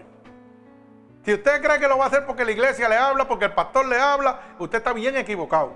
[1.24, 3.54] Si usted cree que lo va a hacer porque la iglesia le habla, porque el
[3.54, 5.72] pastor le habla, usted está bien equivocado.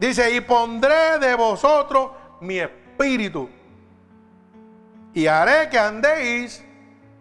[0.00, 3.48] Dice, y pondré de vosotros mi espíritu.
[5.14, 6.64] Y haré que andéis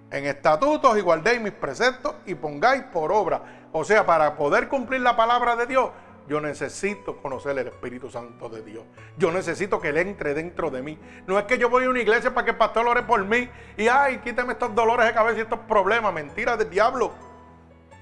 [0.10, 3.68] en estatutos y guardéis mis preceptos y pongáis por obra.
[3.72, 5.92] O sea, para poder cumplir la palabra de Dios,
[6.28, 8.84] yo necesito conocer el Espíritu Santo de Dios.
[9.18, 11.00] Yo necesito que Él entre dentro de mí.
[11.26, 13.50] No es que yo voy a una iglesia para que el pastor ore por mí
[13.78, 16.14] y, ay, quíteme estos dolores de cabeza y estos problemas.
[16.14, 17.14] Mentira del diablo.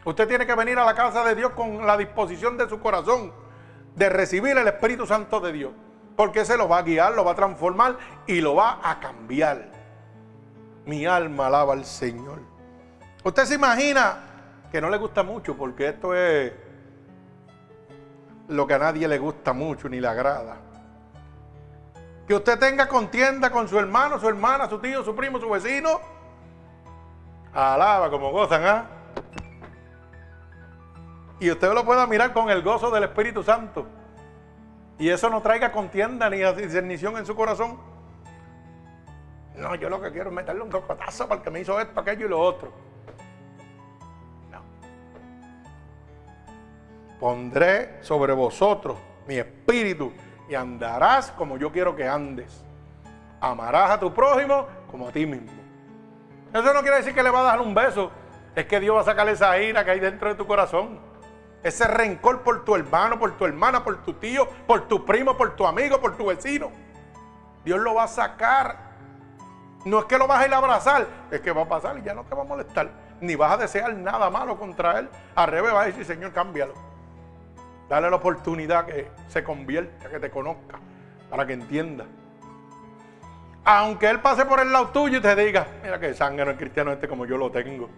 [0.03, 3.31] Usted tiene que venir a la casa de Dios con la disposición de su corazón
[3.95, 5.71] de recibir el Espíritu Santo de Dios.
[6.15, 9.69] Porque se lo va a guiar, lo va a transformar y lo va a cambiar.
[10.85, 12.39] Mi alma alaba al Señor.
[13.23, 14.17] Usted se imagina
[14.71, 16.53] que no le gusta mucho porque esto es
[18.47, 20.57] lo que a nadie le gusta mucho ni le agrada.
[22.27, 25.99] Que usted tenga contienda con su hermano, su hermana, su tío, su primo, su vecino.
[27.53, 28.85] Alaba como gozan, ¿ah?
[31.39, 33.85] Y usted lo pueda mirar con el gozo del Espíritu Santo.
[34.97, 37.77] Y eso no traiga contienda ni discernición en su corazón.
[39.55, 42.29] No, yo lo que quiero es meterle un cocotazo porque me hizo esto, aquello y
[42.29, 42.71] lo otro.
[47.19, 48.97] Pondré sobre vosotros
[49.27, 50.11] mi espíritu
[50.49, 52.63] y andarás como yo quiero que andes.
[53.39, 55.51] Amarás a tu prójimo como a ti mismo.
[56.53, 58.11] Eso no quiere decir que le va a dar un beso.
[58.55, 60.99] Es que Dios va a sacar esa ira que hay dentro de tu corazón.
[61.63, 65.55] Ese rencor por tu hermano, por tu hermana, por tu tío, por tu primo, por
[65.55, 66.71] tu amigo, por tu vecino.
[67.63, 68.77] Dios lo va a sacar.
[69.83, 72.23] No es que lo vas a abrazar, es que va a pasar y ya no
[72.23, 72.89] te va a molestar.
[73.19, 75.09] Ni vas a desear nada malo contra él.
[75.35, 76.94] Al revés, va a decir, Señor, cámbialo.
[77.89, 80.79] Dale la oportunidad que se convierta, que te conozca,
[81.29, 82.05] para que entienda.
[83.63, 86.57] Aunque él pase por el lado tuyo y te diga, mira que sangre no es
[86.57, 87.89] cristiano este como yo lo tengo.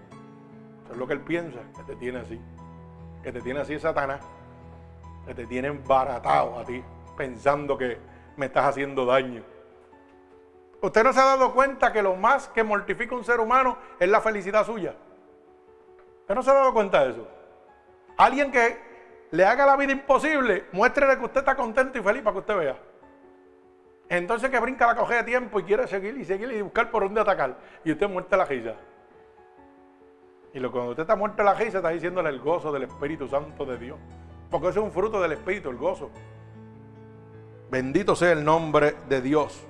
[0.83, 2.39] Eso es lo que él piensa, que te tiene así
[3.27, 4.21] que te tiene así Satanás,
[5.25, 6.81] que te tiene embaratado a ti,
[7.17, 7.97] pensando que
[8.37, 9.43] me estás haciendo daño.
[10.81, 14.07] ¿Usted no se ha dado cuenta que lo más que mortifica un ser humano es
[14.07, 14.95] la felicidad suya?
[16.21, 17.27] ¿Usted no se ha dado cuenta de eso?
[18.15, 18.77] Alguien que
[19.31, 22.57] le haga la vida imposible, muéstrele que usted está contento y feliz para que usted
[22.57, 22.77] vea.
[24.09, 27.03] Entonces que brinca la coge de tiempo y quiere seguir y seguir y buscar por
[27.03, 27.57] dónde atacar.
[27.83, 28.75] Y usted muerte la risa.
[30.53, 33.65] Y lo, cuando usted está muerto la risa, está diciéndole el gozo del Espíritu Santo
[33.65, 33.99] de Dios.
[34.49, 36.09] Porque eso es un fruto del Espíritu, el gozo.
[37.69, 39.67] Bendito sea el nombre de Dios.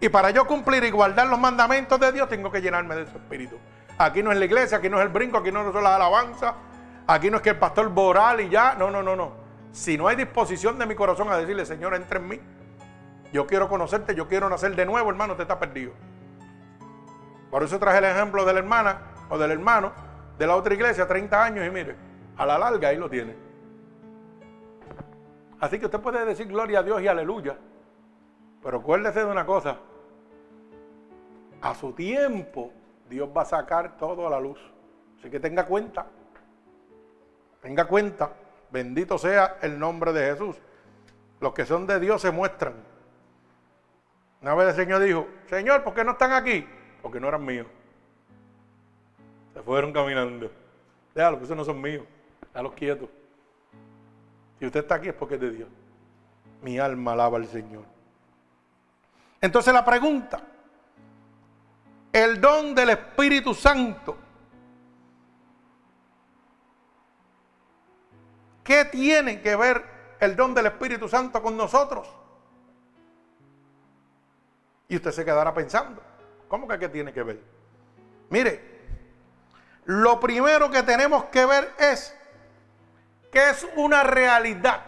[0.00, 3.16] Y para yo cumplir y guardar los mandamientos de Dios, tengo que llenarme de su
[3.16, 3.56] espíritu.
[3.98, 6.54] Aquí no es la iglesia, aquí no es el brinco, aquí no son las alabanzas,
[7.06, 8.74] aquí no es que el pastor boral y ya.
[8.74, 9.32] No, no, no, no.
[9.72, 12.40] Si no hay disposición de mi corazón a decirle, Señor, entre en mí.
[13.32, 15.92] Yo quiero conocerte, yo quiero nacer de nuevo, hermano, te está perdido.
[17.50, 19.92] Por eso traje el ejemplo de la hermana o del hermano
[20.38, 21.96] de la otra iglesia, 30 años, y mire,
[22.36, 23.34] a la larga ahí lo tiene.
[25.60, 27.56] Así que usted puede decir gloria a Dios y aleluya.
[28.62, 29.78] Pero acuérdese de una cosa.
[31.62, 32.72] A su tiempo
[33.08, 34.58] Dios va a sacar todo a la luz.
[35.18, 36.06] Así que tenga cuenta.
[37.66, 38.30] Tenga cuenta.
[38.70, 40.54] Bendito sea el nombre de Jesús.
[41.40, 42.74] Los que son de Dios se muestran.
[44.40, 46.64] Una vez el Señor dijo, Señor, ¿por qué no están aquí?
[47.02, 47.66] Porque no eran míos.
[49.52, 50.48] Se fueron caminando.
[51.12, 52.04] Déjalo, que esos no son míos.
[52.52, 53.08] Déjalos quietos.
[54.60, 55.68] Si usted está aquí es porque es de Dios.
[56.62, 57.82] Mi alma alaba al Señor.
[59.40, 60.40] Entonces la pregunta,
[62.12, 64.18] el don del Espíritu Santo,
[68.66, 69.82] ¿qué tiene que ver
[70.20, 72.06] el don del Espíritu Santo con nosotros?
[74.88, 76.02] Y usted se quedará pensando,
[76.48, 77.40] ¿cómo que qué tiene que ver?
[78.28, 78.76] Mire,
[79.84, 82.14] lo primero que tenemos que ver es
[83.30, 84.84] que es una realidad.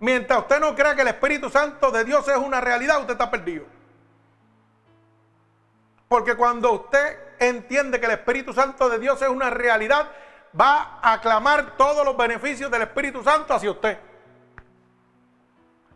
[0.00, 3.30] Mientras usted no crea que el Espíritu Santo de Dios es una realidad, usted está
[3.30, 3.66] perdido.
[6.08, 10.10] Porque cuando usted entiende que el Espíritu Santo de Dios es una realidad,
[10.58, 13.98] va a aclamar todos los beneficios del Espíritu Santo hacia usted.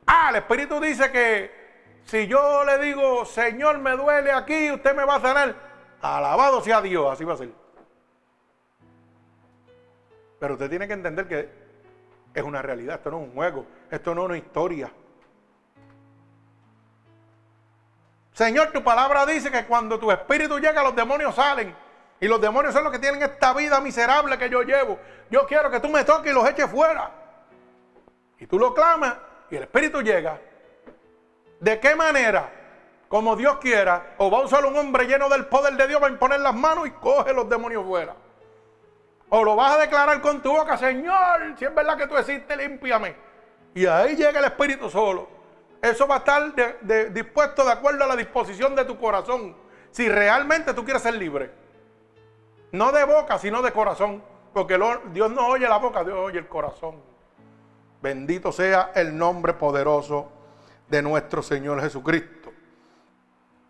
[0.07, 1.65] Ah, el Espíritu dice que
[2.05, 5.55] si yo le digo, Señor, me duele aquí, usted me va a sanar.
[6.03, 7.51] Alabado sea Dios, así va a ser.
[10.39, 11.51] Pero usted tiene que entender que
[12.35, 14.93] es una realidad, esto no es un juego, esto no es una historia.
[18.33, 21.75] Señor, tu palabra dice que cuando tu espíritu llega, los demonios salen.
[22.25, 24.99] Y los demonios son los que tienen esta vida miserable que yo llevo.
[25.31, 27.11] Yo quiero que tú me toques y los eches fuera.
[28.39, 29.17] Y tú lo clamas
[29.51, 30.41] y el espíritu llega.
[31.61, 32.51] ¿De qué manera?
[33.11, 34.15] Como Dios quiera.
[34.17, 36.55] O va a usar un hombre lleno del poder de Dios, va a imponer las
[36.55, 38.15] manos y coge los demonios fuera.
[39.29, 42.57] O lo vas a declarar con tu boca, Señor, si es verdad que tú existes,
[42.57, 43.15] límpiame.
[43.75, 45.29] Y ahí llega el Espíritu solo.
[45.83, 46.55] Eso va a estar
[47.13, 49.55] dispuesto de acuerdo a la disposición de tu corazón.
[49.91, 51.64] Si realmente tú quieres ser libre.
[52.75, 54.21] No de boca, sino de corazón.
[54.53, 54.77] Porque
[55.13, 56.97] Dios no oye la boca, Dios oye el corazón.
[58.03, 60.29] Bendito sea el nombre poderoso
[60.89, 62.53] de nuestro Señor Jesucristo.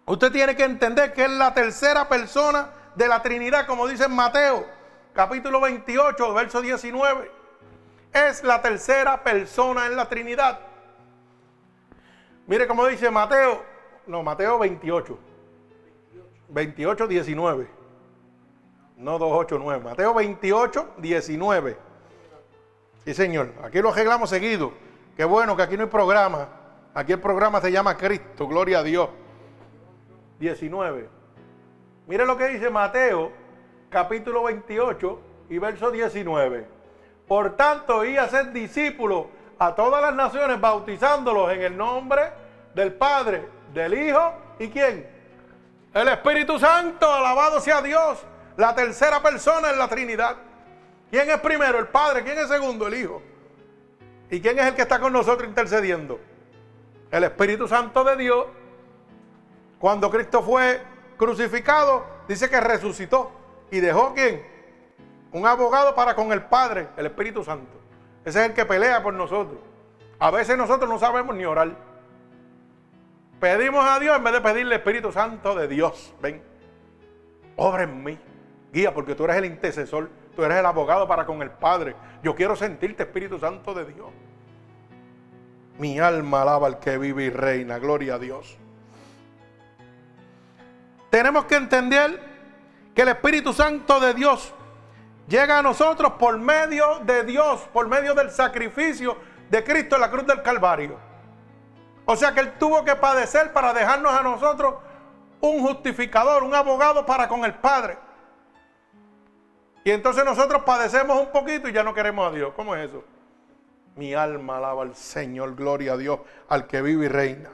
[0.07, 4.65] Usted tiene que entender que es la tercera persona de la Trinidad, como dice Mateo
[5.13, 7.31] capítulo 28, verso 19.
[8.11, 10.61] Es la tercera persona en la Trinidad.
[12.47, 13.63] Mire cómo dice Mateo,
[14.07, 15.19] no, Mateo 28.
[16.49, 17.74] 28, 19.
[18.97, 19.85] No 2, 8, 9.
[19.85, 21.77] Mateo 28, 19.
[23.05, 23.53] Sí, señor.
[23.63, 24.73] Aquí lo arreglamos seguido.
[25.17, 26.49] Qué bueno que aquí no hay programa.
[26.95, 28.47] Aquí el programa se llama Cristo.
[28.47, 29.09] Gloria a Dios.
[30.39, 31.09] 19.
[32.07, 33.33] Mire lo que dice Mateo
[33.89, 36.67] capítulo 28 y verso 19.
[37.29, 39.27] Por tanto, y a ser discípulos
[39.59, 42.23] a todas las naciones, bautizándolos en el nombre
[42.75, 45.09] del Padre, del Hijo y quién?
[45.95, 48.19] El Espíritu Santo, alabado sea Dios,
[48.57, 50.37] la tercera persona en la Trinidad.
[51.11, 51.79] ¿Quién es primero?
[51.79, 52.23] El Padre.
[52.23, 52.87] ¿Quién es segundo?
[52.87, 53.23] El Hijo.
[54.31, 56.21] ¿Y quién es el que está con nosotros intercediendo?
[57.11, 58.47] El Espíritu Santo de Dios.
[59.79, 60.83] Cuando Cristo fue
[61.17, 63.31] crucificado, dice que resucitó.
[63.71, 64.47] ¿Y dejó quién?
[65.33, 67.81] Un abogado para con el Padre, el Espíritu Santo.
[68.25, 69.59] Ese es el que pelea por nosotros.
[70.19, 71.77] A veces nosotros no sabemos ni orar.
[73.41, 76.15] Pedimos a Dios en vez de pedirle Espíritu Santo de Dios.
[76.23, 76.43] Ven,
[77.57, 78.19] obra en mí.
[78.75, 80.11] Guía, porque tú eres el intercesor.
[80.35, 81.95] Tú eres el abogado para con el Padre.
[82.25, 84.09] Yo quiero sentirte, Espíritu Santo de Dios.
[85.79, 87.79] Mi alma alaba al que vive y reina.
[87.79, 88.59] Gloria a Dios.
[91.09, 92.21] Tenemos que entender
[92.93, 94.53] que el Espíritu Santo de Dios
[95.29, 99.17] llega a nosotros por medio de Dios, por medio del sacrificio
[99.51, 100.99] de Cristo en la cruz del Calvario.
[102.07, 104.75] O sea que Él tuvo que padecer para dejarnos a nosotros
[105.41, 107.99] un justificador, un abogado para con el Padre.
[109.85, 112.55] Y entonces nosotros padecemos un poquito y ya no queremos a Dios.
[112.57, 113.05] ¿Cómo es eso?
[113.97, 117.51] Mi alma alaba al Señor, gloria a Dios, al que vive y reina.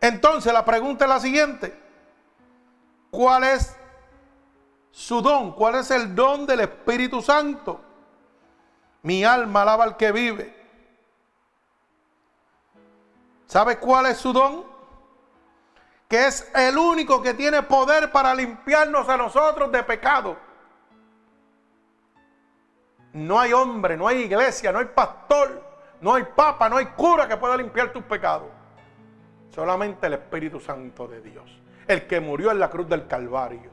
[0.00, 1.78] Entonces la pregunta es la siguiente.
[3.10, 3.76] ¿Cuál es
[4.92, 5.52] su don.
[5.52, 7.80] ¿Cuál es el don del Espíritu Santo?
[9.02, 10.62] Mi alma alaba al que vive.
[13.46, 14.64] ¿Sabe cuál es su don?
[16.08, 20.51] Que es el único que tiene poder para limpiarnos a nosotros de pecado.
[23.12, 25.62] No hay hombre, no hay iglesia, no hay pastor,
[26.00, 28.48] no hay papa, no hay cura que pueda limpiar tus pecados.
[29.50, 31.44] Solamente el Espíritu Santo de Dios,
[31.86, 33.70] el que murió en la cruz del Calvario.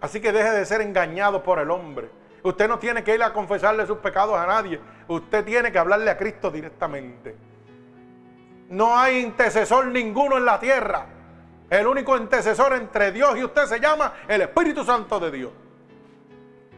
[0.00, 2.10] Así que deje de ser engañado por el hombre.
[2.42, 4.80] Usted no tiene que ir a confesarle sus pecados a nadie.
[5.06, 7.36] Usted tiene que hablarle a Cristo directamente.
[8.68, 11.06] No hay intercesor ninguno en la tierra.
[11.70, 15.52] El único intercesor entre Dios y usted se llama el Espíritu Santo de Dios.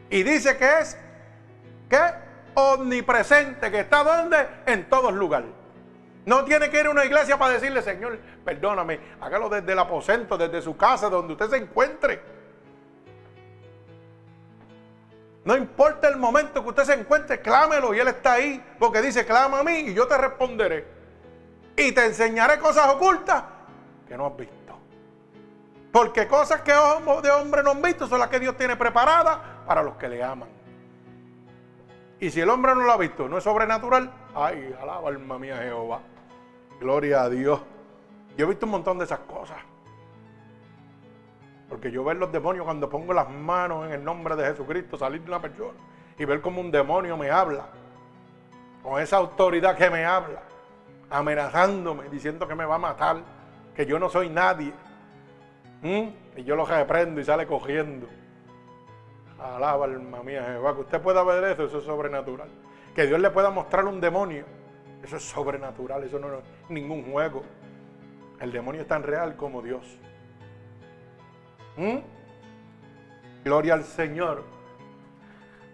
[0.09, 0.97] Y dice que es
[2.55, 4.47] omnipresente, que está donde?
[4.65, 5.49] En todos lugares.
[6.25, 10.37] No tiene que ir a una iglesia para decirle, Señor, perdóname, hágalo desde el aposento,
[10.37, 12.21] desde su casa, donde usted se encuentre.
[15.43, 19.25] No importa el momento que usted se encuentre, clámelo y Él está ahí, porque dice,
[19.25, 20.87] clama a mí y yo te responderé.
[21.77, 23.43] Y te enseñaré cosas ocultas
[24.07, 24.55] que no has visto.
[25.91, 29.37] Porque cosas que ojos de hombre no han visto son las que Dios tiene preparadas
[29.67, 30.49] para los que le aman.
[32.19, 35.57] Y si el hombre no lo ha visto, no es sobrenatural, ay, alaba alma mía
[35.57, 35.99] Jehová.
[36.79, 37.61] Gloria a Dios.
[38.37, 39.57] Yo he visto un montón de esas cosas.
[41.69, 45.21] Porque yo ver los demonios cuando pongo las manos en el nombre de Jesucristo salir
[45.21, 45.77] de una persona
[46.17, 47.65] y ver como un demonio me habla,
[48.83, 50.41] con esa autoridad que me habla,
[51.09, 53.17] amenazándome, diciendo que me va a matar,
[53.75, 54.73] que yo no soy nadie.
[55.83, 58.07] Y yo lo reprendo y sale cogiendo.
[59.39, 62.47] Alaba alma mía Jehová, que usted pueda ver eso, eso es sobrenatural.
[62.95, 64.45] Que Dios le pueda mostrar un demonio,
[65.03, 67.43] eso es sobrenatural, eso no es ningún juego.
[68.39, 69.99] El demonio es tan real como Dios.
[71.77, 71.97] ¿Mm?
[73.43, 74.43] Gloria al Señor.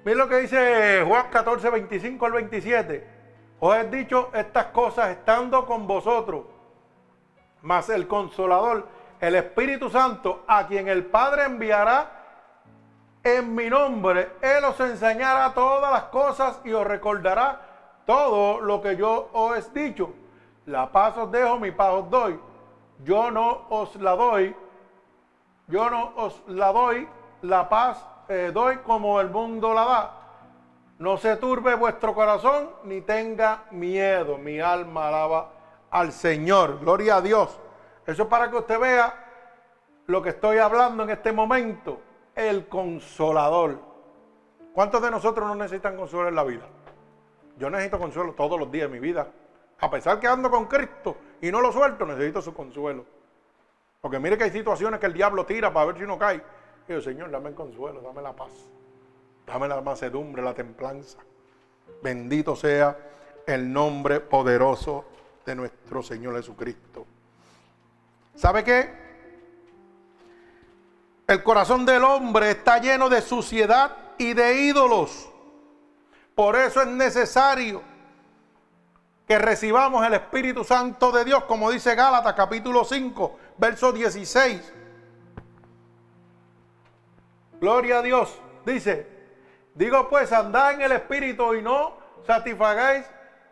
[0.03, 3.07] Miren lo que dice Juan 14, 25 al 27.
[3.59, 6.45] Os he dicho estas cosas estando con vosotros,
[7.61, 8.87] mas el consolador,
[9.19, 12.20] el Espíritu Santo, a quien el Padre enviará
[13.23, 17.61] en mi nombre, Él os enseñará todas las cosas y os recordará
[18.05, 20.13] todo lo que yo os he dicho.
[20.65, 22.39] La paz os dejo, mi paz os doy.
[23.03, 24.55] Yo no os la doy
[25.71, 27.07] yo no os la doy,
[27.43, 30.11] la paz eh, doy como el mundo la da.
[30.99, 34.37] No se turbe vuestro corazón ni tenga miedo.
[34.37, 35.49] Mi alma alaba
[35.89, 36.79] al Señor.
[36.81, 37.57] Gloria a Dios.
[38.05, 39.13] Eso es para que usted vea
[40.07, 42.01] lo que estoy hablando en este momento.
[42.35, 43.79] El consolador.
[44.73, 46.63] ¿Cuántos de nosotros no necesitan consuelo en la vida?
[47.57, 49.27] Yo necesito consuelo todos los días de mi vida.
[49.79, 53.05] A pesar que ando con Cristo y no lo suelto, necesito su consuelo.
[53.99, 56.41] Porque mire que hay situaciones que el diablo tira para ver si uno cae.
[56.87, 58.51] Y yo, Señor, dame el consuelo, dame la paz.
[59.45, 61.19] Dame la macedumbre, la templanza.
[62.01, 62.97] Bendito sea
[63.45, 65.05] el nombre poderoso
[65.45, 67.05] de nuestro Señor Jesucristo.
[68.35, 69.10] ¿Sabe qué?
[71.31, 75.29] El corazón del hombre está lleno de suciedad y de ídolos.
[76.35, 77.81] Por eso es necesario
[79.25, 84.73] que recibamos el Espíritu Santo de Dios, como dice Gálatas capítulo 5, verso 16.
[87.61, 88.37] Gloria a Dios.
[88.65, 89.07] Dice,
[89.73, 91.95] digo pues, andad en el Espíritu y no
[92.27, 93.05] satisfagáis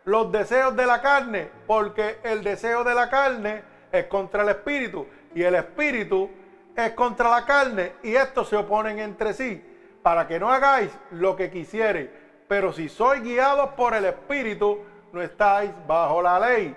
[0.04, 5.06] los deseos de la carne, porque el deseo de la carne es contra el Espíritu
[5.34, 6.28] y el Espíritu
[6.76, 9.62] es contra la carne y estos se oponen entre sí,
[10.02, 12.08] para que no hagáis lo que quisierais.
[12.48, 14.80] Pero si sois guiados por el Espíritu,
[15.12, 16.74] no estáis bajo la ley.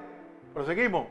[0.54, 1.08] Proseguimos.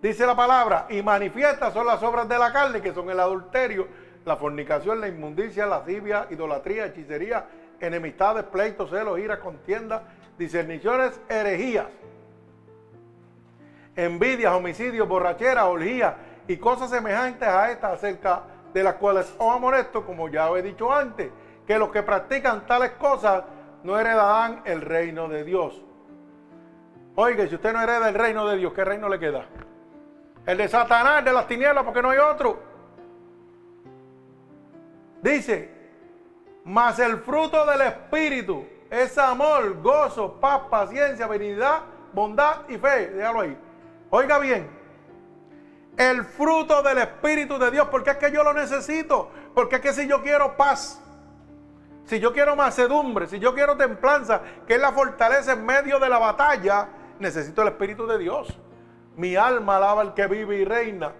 [0.00, 3.88] Dice la palabra, y manifiestas son las obras de la carne, que son el adulterio,
[4.24, 7.46] la fornicación, la inmundicia, la lascivia, idolatría, hechicería,
[7.80, 10.02] enemistades, pleitos, celos, ira, contienda,
[10.38, 11.86] discerniciones, herejías,
[13.96, 16.14] envidias, homicidios, borracheras, orgías
[16.46, 18.42] y cosas semejantes a estas acerca
[18.72, 21.30] de las cuales os amonesto, como ya he dicho antes,
[21.66, 23.44] que los que practican tales cosas
[23.82, 25.82] no heredarán el reino de Dios.
[27.16, 29.46] Oiga, si usted no hereda el reino de Dios, ¿qué reino le queda?
[30.44, 32.58] El de Satanás, de las tinieblas, porque no hay otro.
[35.22, 35.70] Dice,
[36.64, 41.80] mas el fruto del Espíritu es amor, gozo, paz, paciencia, benignidad,
[42.12, 43.10] bondad y fe.
[43.10, 43.56] Déjalo ahí.
[44.10, 44.68] Oiga bien,
[45.96, 49.92] el fruto del Espíritu de Dios, porque es que yo lo necesito, porque es que
[49.92, 51.00] si yo quiero paz,
[52.04, 56.08] si yo quiero macedumbre, si yo quiero templanza, que es la fortaleza en medio de
[56.08, 56.88] la batalla,
[57.18, 58.58] necesito el Espíritu de Dios.
[59.16, 61.12] Mi alma alaba al que vive y reina.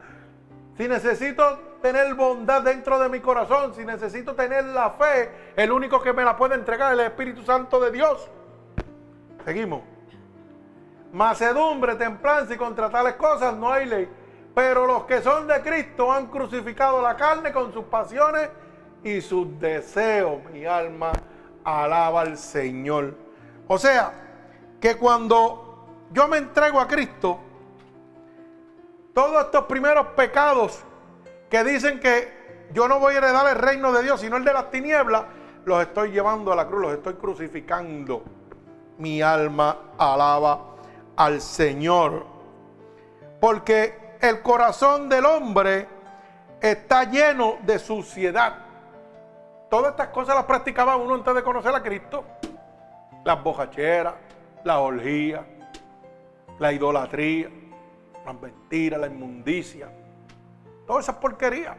[0.76, 6.02] Si necesito tener bondad dentro de mi corazón, si necesito tener la fe, el único
[6.02, 8.28] que me la puede entregar es el Espíritu Santo de Dios.
[9.44, 9.82] Seguimos.
[11.12, 14.08] macedumbre, templanza y contra tales cosas no hay ley.
[14.54, 18.50] Pero los que son de Cristo han crucificado la carne con sus pasiones
[19.02, 20.44] y sus deseos.
[20.52, 21.12] Mi alma
[21.64, 23.14] alaba al Señor.
[23.66, 24.12] O sea,
[24.80, 27.40] que cuando yo me entrego a Cristo,
[29.12, 30.82] todos estos primeros pecados
[31.50, 34.52] que dicen que yo no voy a heredar el reino de Dios, sino el de
[34.52, 35.24] las tinieblas,
[35.64, 38.22] los estoy llevando a la cruz, los estoy crucificando.
[38.98, 40.76] Mi alma alaba
[41.16, 42.26] al Señor.
[43.40, 45.86] Porque el corazón del hombre
[46.58, 48.54] está lleno de suciedad.
[49.68, 52.24] Todas estas cosas las practicaba uno antes de conocer a Cristo.
[53.22, 54.14] Las bojacheras,
[54.64, 55.44] la orgía,
[56.58, 57.50] la idolatría,
[58.24, 59.90] las mentiras, la inmundicia.
[60.86, 61.76] Todas esas porquerías.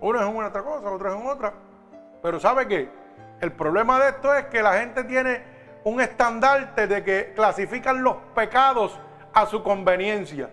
[0.00, 1.52] Uno es una otra cosa, otro es otra.
[2.22, 2.88] Pero ¿sabe qué?
[3.40, 5.42] El problema de esto es que la gente tiene
[5.84, 8.98] un estandarte de que clasifican los pecados
[9.32, 10.50] a su conveniencia.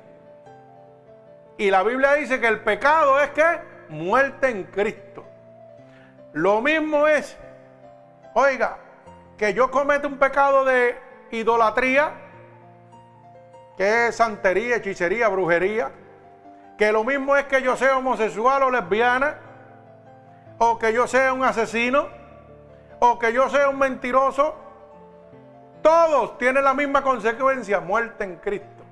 [1.58, 3.44] Y la Biblia dice que el pecado es que
[3.90, 5.26] muerte en Cristo.
[6.34, 7.38] Lo mismo es,
[8.34, 8.78] oiga,
[9.38, 10.98] que yo cometa un pecado de
[11.32, 12.12] idolatría,
[13.78, 15.92] que es santería, hechicería, brujería,
[16.78, 19.38] que lo mismo es que yo sea homosexual o lesbiana,
[20.58, 22.08] o que yo sea un asesino,
[23.00, 24.56] o que yo sea un mentiroso,
[25.82, 28.84] todos tienen la misma consecuencia, muerte en Cristo.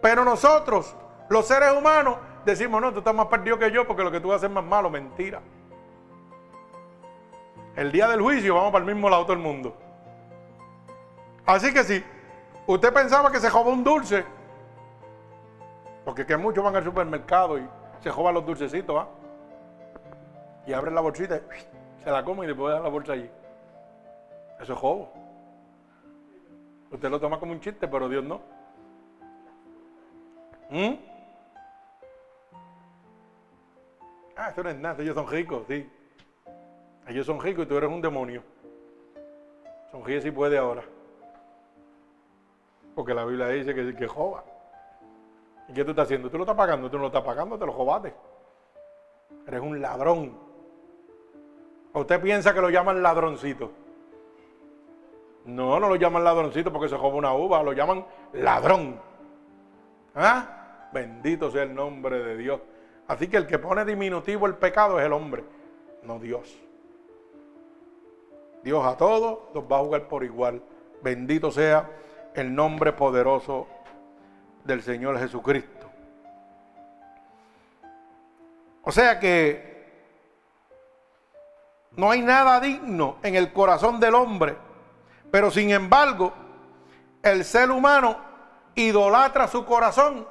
[0.00, 0.94] Pero nosotros,
[1.32, 4.32] los seres humanos, decimos, no, tú estás más perdido que yo porque lo que tú
[4.32, 5.40] haces es más malo, mentira.
[7.74, 9.74] El día del juicio vamos para el mismo lado todo el mundo.
[11.46, 12.04] Así que si
[12.66, 14.26] usted pensaba que se joba un dulce,
[16.04, 17.66] porque que muchos van al supermercado y
[18.00, 19.08] se joban los dulcecitos, ¿ah?
[20.66, 21.40] y abren la bolsita,
[22.04, 23.30] se la comen y después dejan la bolsa allí.
[24.60, 25.10] Eso es jobo.
[26.90, 28.42] Usted lo toma como un chiste, pero Dios no.
[30.68, 31.11] ¿Mm?
[34.42, 35.88] Ah, eso no es nada, ellos son ricos, sí.
[37.06, 38.42] Ellos son ricos y tú eres un demonio.
[39.92, 40.82] Sonríe si puede ahora.
[42.96, 44.42] Porque la Biblia dice que, que joba.
[45.68, 46.28] ¿Y qué tú estás haciendo?
[46.28, 48.12] Tú lo estás pagando, tú no lo estás pagando, te lo jobaste.
[49.46, 50.36] Eres un ladrón.
[51.92, 53.70] usted piensa que lo llaman ladroncito?
[55.44, 59.00] No, no lo llaman ladroncito porque se joba una uva, lo llaman ladrón.
[60.16, 60.88] ¿Ah?
[60.92, 62.60] Bendito sea el nombre de Dios.
[63.12, 65.44] Así que el que pone diminutivo el pecado es el hombre,
[66.02, 66.58] no Dios.
[68.64, 70.62] Dios a todos los va a jugar por igual.
[71.02, 71.90] Bendito sea
[72.32, 73.66] el nombre poderoso
[74.64, 75.90] del Señor Jesucristo.
[78.82, 79.92] O sea que
[81.90, 84.56] no hay nada digno en el corazón del hombre,
[85.30, 86.32] pero sin embargo,
[87.22, 88.16] el ser humano
[88.74, 90.26] idolatra su corazón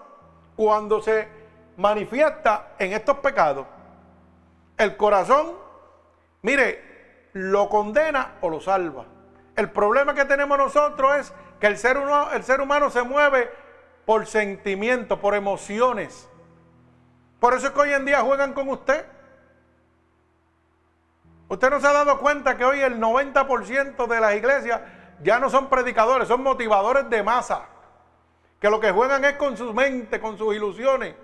[0.55, 1.40] cuando se
[1.77, 3.65] manifiesta en estos pecados.
[4.77, 5.53] El corazón,
[6.41, 9.05] mire, lo condena o lo salva.
[9.55, 13.49] El problema que tenemos nosotros es que el ser, humano, el ser humano se mueve
[14.05, 16.27] por sentimientos, por emociones.
[17.39, 19.05] Por eso es que hoy en día juegan con usted.
[21.47, 24.81] Usted no se ha dado cuenta que hoy el 90% de las iglesias
[25.21, 27.65] ya no son predicadores, son motivadores de masa.
[28.59, 31.15] Que lo que juegan es con su mente, con sus ilusiones.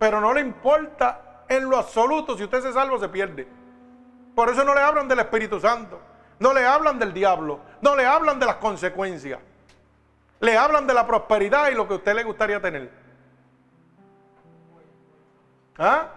[0.00, 3.46] Pero no le importa en lo absoluto si usted se salva o se pierde.
[4.34, 6.00] Por eso no le hablan del Espíritu Santo,
[6.38, 9.38] no le hablan del diablo, no le hablan de las consecuencias.
[10.40, 12.90] Le hablan de la prosperidad y lo que a usted le gustaría tener.
[15.76, 16.08] ¿Ah?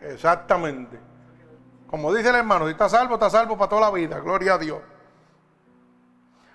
[0.00, 0.98] Exactamente.
[1.86, 4.20] Como dice el hermano, si está salvo, está salvo para toda la vida.
[4.20, 4.80] Gloria a Dios.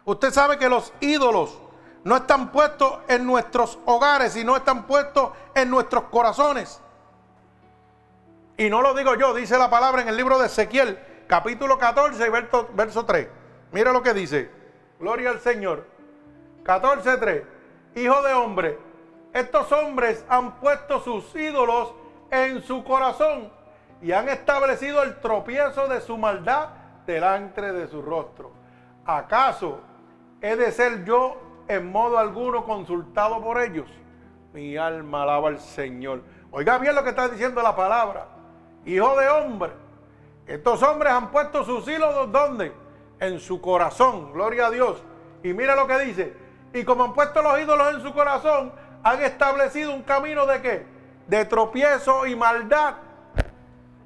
[0.05, 1.61] Usted sabe que los ídolos
[2.03, 6.81] no están puestos en nuestros hogares, sino están puestos en nuestros corazones.
[8.57, 12.29] Y no lo digo yo, dice la palabra en el libro de Ezequiel, capítulo 14,
[12.29, 13.27] verso, verso 3.
[13.71, 14.49] Mira lo que dice.
[14.99, 15.85] Gloria al Señor.
[16.63, 17.43] 14.3.
[17.95, 18.79] Hijo de hombre,
[19.33, 21.93] estos hombres han puesto sus ídolos
[22.29, 23.51] en su corazón
[24.01, 26.69] y han establecido el tropiezo de su maldad
[27.05, 28.51] delante de su rostro.
[29.05, 29.79] ¿Acaso
[30.41, 33.89] he de ser yo en modo alguno consultado por ellos?
[34.53, 36.21] Mi alma alaba al Señor.
[36.51, 38.27] Oiga bien lo que está diciendo la palabra
[38.85, 39.71] hijo de hombre.
[40.47, 42.73] Estos hombres han puesto sus hilos ¿dónde?
[43.19, 45.01] En su corazón, gloria a Dios.
[45.43, 46.33] Y mira lo que dice.
[46.73, 50.85] Y como han puesto los ídolos en su corazón, han establecido un camino de qué?
[51.27, 52.95] De tropiezo y maldad.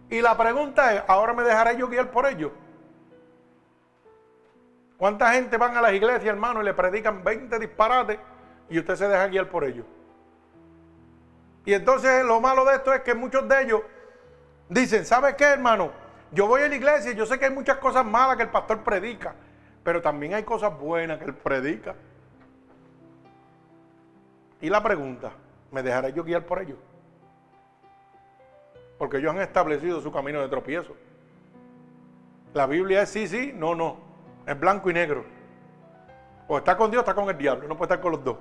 [0.10, 2.52] Y la pregunta es, ¿ahora me dejaré yo guiar por ellos?
[4.98, 8.18] ¿Cuánta gente van a las iglesias, hermano, y le predican 20 disparates
[8.70, 9.86] y usted se deja guiar por ellos?
[11.66, 13.82] Y entonces lo malo de esto es que muchos de ellos
[14.70, 15.92] dicen, ¿sabe qué, hermano?
[16.32, 18.50] Yo voy a la iglesia y yo sé que hay muchas cosas malas que el
[18.50, 19.36] pastor predica,
[19.84, 21.96] pero también hay cosas buenas que él predica.
[24.62, 25.32] Y la pregunta,
[25.72, 26.78] ¿me dejaré yo guiar por ellos?
[28.98, 30.96] Porque ellos han establecido su camino de tropiezo.
[32.54, 34.15] La Biblia es sí, sí, no, no.
[34.46, 35.26] Es blanco y negro.
[36.48, 37.68] O está con Dios está con el diablo.
[37.68, 38.38] No puede estar con los dos.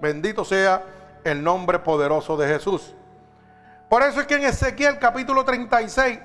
[0.00, 0.82] Bendito sea
[1.24, 2.94] el nombre poderoso de Jesús.
[3.88, 6.18] Por eso es que en Ezequiel capítulo 36,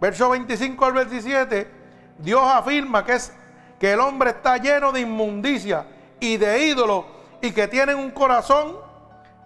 [0.00, 1.70] verso 25 al 27,
[2.18, 3.32] Dios afirma que, es,
[3.80, 5.86] que el hombre está lleno de inmundicia
[6.20, 7.06] y de ídolos
[7.40, 8.76] y que tienen un corazón,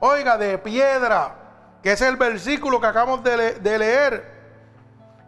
[0.01, 1.37] oiga, de piedra,
[1.83, 4.33] que es el versículo que acabamos de, leer.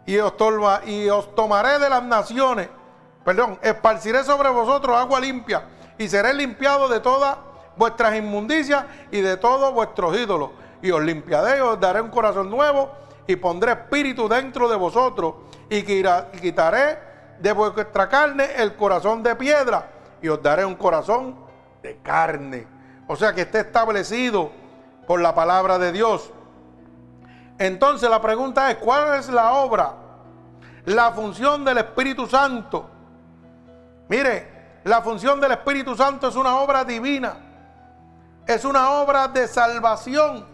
[0.05, 0.35] Y os
[1.35, 2.69] tomaré de las naciones,
[3.25, 5.63] perdón, esparciré sobre vosotros agua limpia
[5.97, 7.37] y seré limpiado de todas
[7.75, 10.51] vuestras inmundicias y de todos vuestros ídolos.
[10.81, 12.91] Y os limpiaré os daré un corazón nuevo
[13.27, 15.33] y pondré espíritu dentro de vosotros
[15.69, 16.99] y quitaré
[17.39, 19.89] de vuestra carne el corazón de piedra
[20.21, 21.35] y os daré un corazón
[21.81, 22.67] de carne.
[23.07, 24.51] O sea que esté establecido
[25.07, 26.31] por la palabra de Dios.
[27.57, 29.93] Entonces la pregunta es, ¿cuál es la obra?
[30.85, 32.91] La función del Espíritu Santo.
[34.07, 37.45] Mire, la función del Espíritu Santo es una obra divina
[38.47, 40.45] es una obra de salvación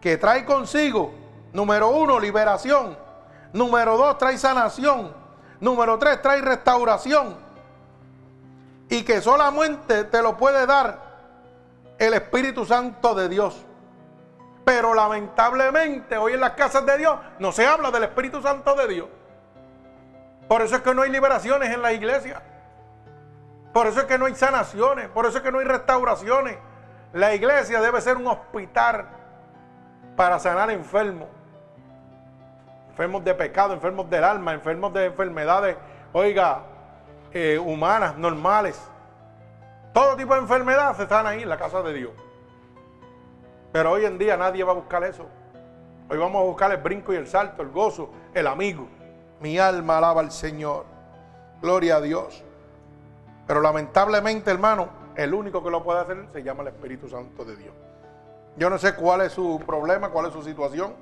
[0.00, 1.14] que trae consigo,
[1.52, 2.98] número uno, liberación.
[3.52, 5.14] Número dos, trae sanación.
[5.60, 7.36] Número tres, trae restauración.
[8.88, 11.12] Y que solamente te lo puede dar
[11.98, 13.64] el Espíritu Santo de Dios.
[14.64, 18.88] Pero lamentablemente hoy en las casas de Dios no se habla del Espíritu Santo de
[18.88, 19.08] Dios.
[20.52, 22.42] Por eso es que no hay liberaciones en la iglesia.
[23.72, 25.08] Por eso es que no hay sanaciones.
[25.08, 26.58] Por eso es que no hay restauraciones.
[27.14, 29.06] La iglesia debe ser un hospital
[30.14, 31.28] para sanar enfermos.
[32.90, 35.78] Enfermos de pecado, enfermos del alma, enfermos de enfermedades,
[36.12, 36.64] oiga,
[37.32, 38.78] eh, humanas, normales.
[39.94, 42.12] Todo tipo de enfermedades están ahí en la casa de Dios.
[43.72, 45.26] Pero hoy en día nadie va a buscar eso.
[46.10, 48.86] Hoy vamos a buscar el brinco y el salto, el gozo, el amigo.
[49.42, 50.86] Mi alma alaba al Señor.
[51.60, 52.44] Gloria a Dios.
[53.46, 57.56] Pero lamentablemente, hermano, el único que lo puede hacer se llama el Espíritu Santo de
[57.56, 57.74] Dios.
[58.56, 60.94] Yo no sé cuál es su problema, cuál es su situación,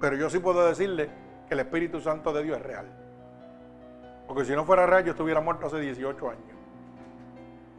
[0.00, 1.10] pero yo sí puedo decirle
[1.48, 2.86] que el Espíritu Santo de Dios es real.
[4.28, 6.58] Porque si no fuera real, yo estuviera muerto hace 18 años.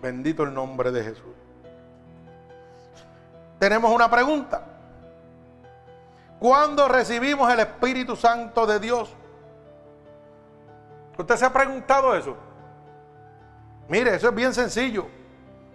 [0.01, 1.35] Bendito el nombre de Jesús.
[3.59, 4.65] Tenemos una pregunta.
[6.39, 9.13] ¿Cuándo recibimos el Espíritu Santo de Dios?
[11.17, 12.37] ¿Usted se ha preguntado eso?
[13.89, 15.07] Mire, eso es bien sencillo.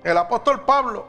[0.03, 1.07] El apóstol Pablo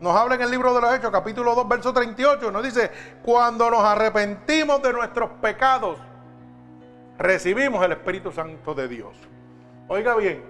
[0.00, 2.90] nos habla en el libro de los Hechos, capítulo 2, verso 38, nos dice,
[3.22, 5.98] cuando nos arrepentimos de nuestros pecados,
[7.16, 9.16] recibimos el Espíritu Santo de Dios.
[9.88, 10.44] Oiga bien,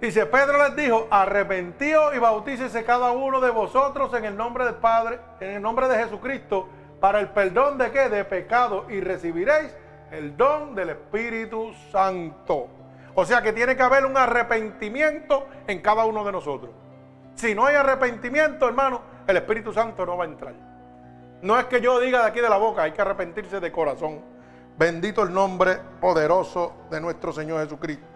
[0.00, 4.76] dice, Pedro les dijo, arrepentíos y bautícese cada uno de vosotros en el nombre del
[4.76, 6.68] Padre, en el nombre de Jesucristo,
[7.00, 8.08] para el perdón de qué?
[8.08, 9.74] De pecado, y recibiréis
[10.10, 12.68] el don del Espíritu Santo.
[13.14, 16.70] O sea que tiene que haber un arrepentimiento en cada uno de nosotros.
[17.34, 20.54] Si no hay arrepentimiento, hermano, el Espíritu Santo no va a entrar.
[21.42, 24.20] No es que yo diga de aquí de la boca, hay que arrepentirse de corazón.
[24.78, 28.15] Bendito el nombre poderoso de nuestro Señor Jesucristo.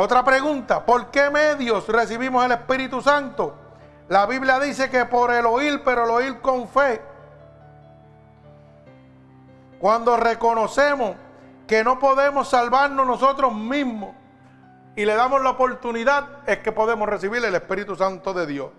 [0.00, 3.56] Otra pregunta, ¿por qué medios recibimos el Espíritu Santo?
[4.08, 7.02] La Biblia dice que por el oír, pero el oír con fe.
[9.80, 11.16] Cuando reconocemos
[11.66, 14.14] que no podemos salvarnos nosotros mismos
[14.94, 18.70] y le damos la oportunidad, es que podemos recibir el Espíritu Santo de Dios.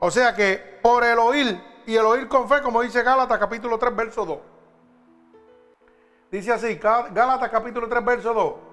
[0.00, 3.78] O sea que por el oír y el oír con fe, como dice Gálatas capítulo
[3.78, 4.38] 3, verso 2.
[6.32, 8.69] Dice así, Gálatas capítulo 3, verso 2.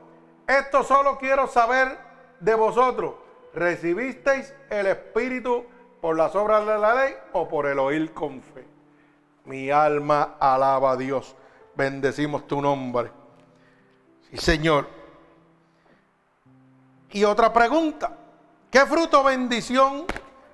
[0.47, 1.97] Esto solo quiero saber
[2.39, 3.15] de vosotros.
[3.53, 5.65] ¿Recibisteis el Espíritu
[5.99, 8.65] por las obras de la ley o por el oír con fe?
[9.45, 11.35] Mi alma alaba a Dios.
[11.75, 13.11] Bendecimos tu nombre.
[14.29, 14.87] Sí, Señor.
[17.11, 18.15] Y otra pregunta.
[18.69, 20.05] ¿Qué fruto bendición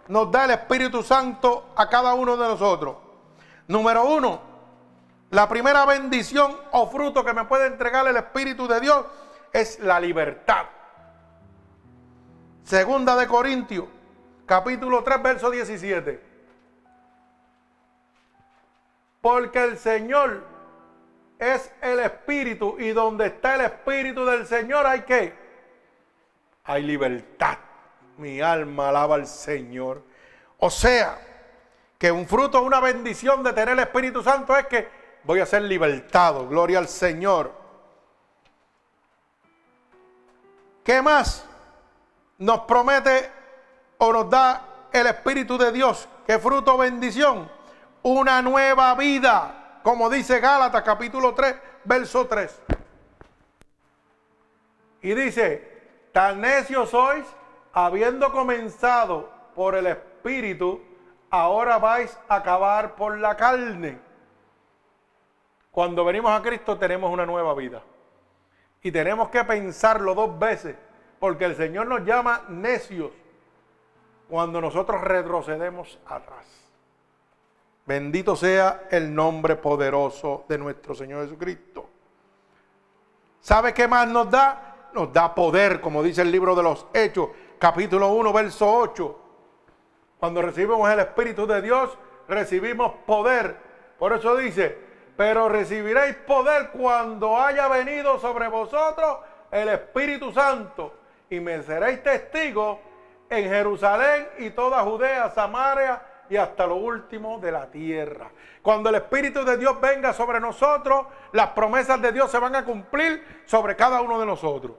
[0.07, 2.95] nos da el Espíritu Santo a cada uno de nosotros?
[3.67, 4.39] Número uno,
[5.31, 9.05] la primera bendición o fruto que me puede entregar el Espíritu de Dios
[9.53, 10.65] es la libertad.
[12.63, 13.85] Segunda de Corintios,
[14.45, 16.19] capítulo 3, verso 17.
[19.21, 20.43] Porque el Señor
[21.37, 25.33] es el Espíritu y donde está el Espíritu del Señor hay que
[26.65, 27.57] hay libertad.
[28.17, 30.03] Mi alma alaba al Señor.
[30.57, 31.19] O sea,
[31.97, 34.87] que un fruto, una bendición de tener el Espíritu Santo es que
[35.23, 36.47] voy a ser libertado.
[36.47, 37.62] Gloria al Señor.
[40.83, 41.47] ¿Qué más
[42.37, 43.31] nos promete
[43.97, 46.07] o nos da el Espíritu de Dios?
[46.27, 47.49] ¿Qué fruto bendición?
[48.01, 51.55] Una nueva vida, como dice Gálatas capítulo 3,
[51.85, 52.61] verso 3.
[55.03, 57.25] Y dice, tan necios sois,
[57.71, 60.81] habiendo comenzado por el Espíritu,
[61.29, 63.99] ahora vais a acabar por la carne.
[65.71, 67.81] Cuando venimos a Cristo tenemos una nueva vida.
[68.83, 70.75] Y tenemos que pensarlo dos veces,
[71.19, 73.11] porque el Señor nos llama necios
[74.29, 76.45] cuando nosotros retrocedemos atrás.
[77.85, 81.89] Bendito sea el nombre poderoso de nuestro Señor Jesucristo.
[83.39, 84.89] ¿Sabe qué más nos da?
[84.93, 87.29] Nos da poder, como dice el libro de los Hechos,
[87.59, 89.19] capítulo 1, verso 8.
[90.19, 93.57] Cuando recibimos el Espíritu de Dios, recibimos poder.
[93.99, 94.77] Por eso dice,
[95.15, 99.19] pero recibiréis poder cuando haya venido sobre vosotros
[99.51, 100.93] el Espíritu Santo
[101.29, 102.79] y me seréis testigos
[103.29, 108.31] en Jerusalén y toda Judea, Samaria y hasta lo último de la tierra.
[108.61, 112.65] Cuando el Espíritu de Dios venga sobre nosotros, las promesas de Dios se van a
[112.65, 114.75] cumplir sobre cada uno de nosotros.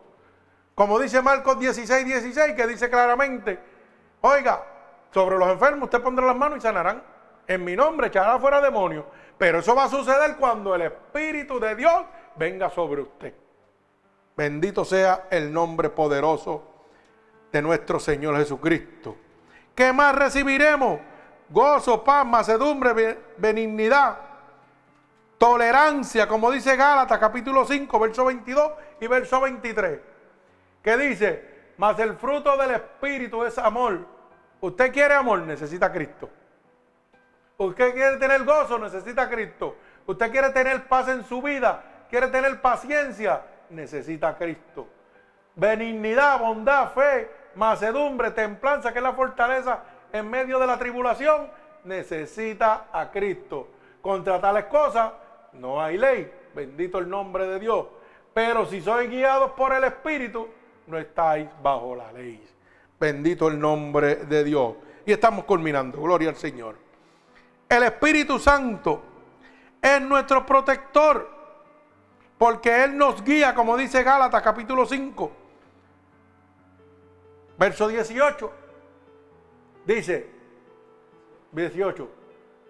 [0.74, 3.58] Como dice Marcos 16, 16, que dice claramente,
[4.22, 4.64] oiga,
[5.12, 7.02] sobre los enfermos usted pondrá las manos y sanarán.
[7.46, 9.04] En mi nombre echará fuera demonios.
[9.38, 12.04] Pero eso va a suceder cuando el Espíritu de Dios
[12.36, 13.34] venga sobre usted.
[14.36, 16.62] Bendito sea el nombre poderoso
[17.52, 19.16] de nuestro Señor Jesucristo.
[19.74, 21.00] ¿Qué más recibiremos?
[21.48, 24.18] Gozo, paz, macedumbre, benignidad,
[25.38, 30.00] tolerancia, como dice Gálatas capítulo 5, verso 22 y verso 23.
[30.82, 31.54] ¿Qué dice?
[31.76, 34.14] Mas el fruto del Espíritu es amor,
[34.64, 36.30] Usted quiere amor, necesita Cristo.
[37.56, 39.76] Usted quiere tener gozo, necesita Cristo.
[40.06, 44.88] Usted quiere tener paz en su vida, quiere tener paciencia, necesita Cristo.
[45.54, 49.80] Benignidad, bondad, fe, macedumbre, templanza, que es la fortaleza
[50.12, 51.48] en medio de la tribulación,
[51.84, 53.68] necesita a Cristo.
[54.00, 55.12] Contra tales cosas
[55.54, 57.86] no hay ley, bendito el nombre de Dios.
[58.34, 60.48] Pero si sois guiados por el Espíritu,
[60.88, 62.44] no estáis bajo la ley.
[62.98, 64.74] Bendito el nombre de Dios.
[65.06, 66.00] Y estamos culminando.
[66.00, 66.83] Gloria al Señor.
[67.76, 69.02] El Espíritu Santo
[69.80, 71.34] es nuestro protector.
[72.38, 75.32] Porque Él nos guía, como dice Gálatas capítulo 5.
[77.56, 78.52] Verso 18.
[79.86, 80.30] Dice,
[81.52, 82.08] 18.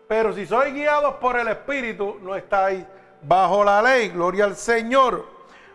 [0.07, 2.85] Pero si sois guiados por el Espíritu, no estáis
[3.23, 4.11] bajo la ley.
[4.11, 5.27] Gloria al Señor.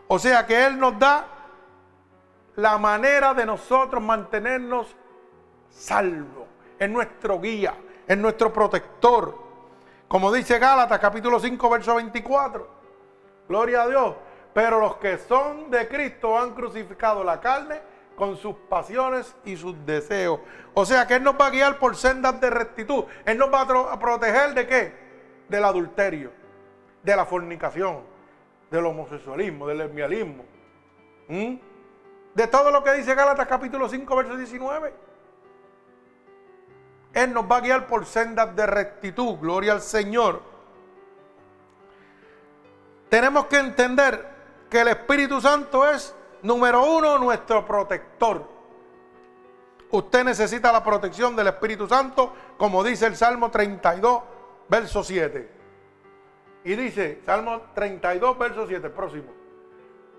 [0.08, 1.28] O sea que Él nos da
[2.56, 4.96] la manera de nosotros mantenernos
[5.70, 6.48] salvos.
[6.78, 7.74] Es nuestro guía,
[8.10, 9.38] es nuestro protector.
[10.08, 12.68] Como dice Gálatas capítulo 5, verso 24.
[13.48, 14.16] Gloria a Dios.
[14.52, 17.80] Pero los que son de Cristo han crucificado la carne
[18.16, 20.40] con sus pasiones y sus deseos.
[20.74, 23.06] O sea que Él nos va a guiar por sendas de rectitud.
[23.26, 24.94] Él nos va a proteger de qué?
[25.48, 26.32] Del adulterio,
[27.04, 28.00] de la fornicación,
[28.72, 30.46] del homosexualismo, del lesbianismo.
[31.28, 31.70] ¿Mm?
[32.34, 34.94] de todo lo que dice Gálatas capítulo 5, verso 19.
[37.14, 39.38] Él nos va a guiar por sendas de rectitud.
[39.40, 40.42] Gloria al Señor.
[43.10, 44.26] Tenemos que entender
[44.70, 48.48] que el Espíritu Santo es, número uno, nuestro protector.
[49.92, 54.22] Usted necesita la protección del Espíritu Santo, como dice el Salmo 32,
[54.68, 55.50] verso 7.
[56.66, 59.32] Y dice, Salmo 32, verso 7, próximo.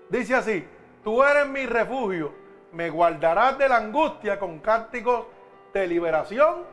[0.09, 0.67] Dice así,
[1.03, 2.31] Tú eres mi refugio,
[2.73, 5.25] me guardarás de la angustia con cánticos
[5.73, 6.63] de liberación,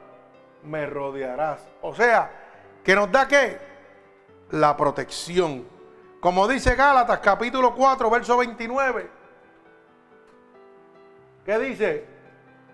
[0.62, 1.66] me rodearás.
[1.82, 2.30] O sea,
[2.84, 3.58] que nos da qué?
[4.50, 5.66] La protección.
[6.20, 9.10] Como dice Gálatas capítulo 4, verso 29.
[11.44, 12.04] ¿Qué dice?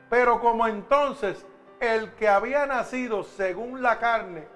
[0.09, 1.45] Pero como entonces
[1.80, 4.47] el que había nacido según la carne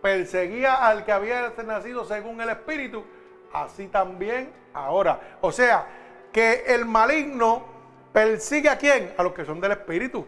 [0.00, 3.04] perseguía al que había nacido según el espíritu,
[3.52, 5.38] así también ahora.
[5.40, 5.86] O sea,
[6.32, 7.64] que el maligno
[8.12, 9.14] persigue a quién?
[9.16, 10.26] A los que son del Espíritu.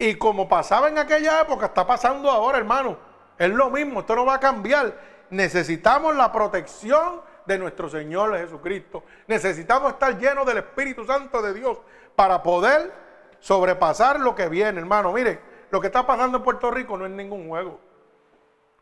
[0.00, 2.96] Y como pasaba en aquella época, está pasando ahora, hermano.
[3.36, 4.94] Es lo mismo, esto no va a cambiar.
[5.28, 9.04] Necesitamos la protección de nuestro Señor Jesucristo.
[9.26, 11.76] Necesitamos estar llenos del Espíritu Santo de Dios
[12.16, 12.90] para poder
[13.40, 15.12] sobrepasar lo que viene, hermano.
[15.12, 15.38] Mire,
[15.70, 17.78] lo que está pasando en Puerto Rico no es ningún juego.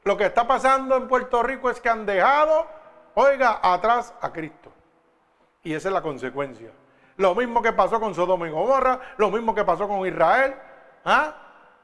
[0.05, 2.64] Lo que está pasando en Puerto Rico es que han dejado
[3.14, 4.71] oiga, atrás a Cristo.
[5.64, 6.71] Y esa es la consecuencia.
[7.16, 10.55] Lo mismo que pasó con Sodoma y Gomorra, lo mismo que pasó con Israel.
[11.05, 11.34] ¿Ah?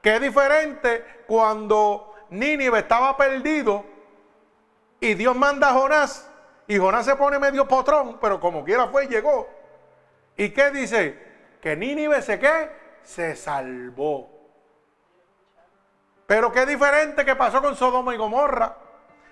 [0.03, 3.85] Qué diferente cuando Nínive estaba perdido
[5.01, 6.31] y Dios manda a Jonás
[6.67, 9.49] y Jonás se pone medio potrón, pero como quiera fue y llegó.
[10.37, 11.19] ¿Y qué dice?
[11.61, 12.71] Que Nínive se qué?
[13.03, 14.31] Se salvó.
[16.27, 18.77] Pero qué diferente que pasó con Sodoma y Gomorra.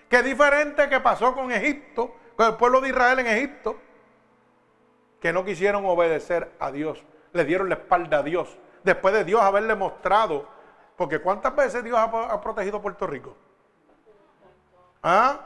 [0.09, 3.81] Qué diferente que pasó con Egipto, con el pueblo de Israel en Egipto.
[5.21, 7.03] Que no quisieron obedecer a Dios.
[7.33, 8.59] Le dieron la espalda a Dios.
[8.85, 10.47] Después de Dios haberle mostrado.
[10.97, 13.35] Porque ¿cuántas veces Dios ha, protegido Puerto Rico?
[15.03, 15.41] ¿Ah?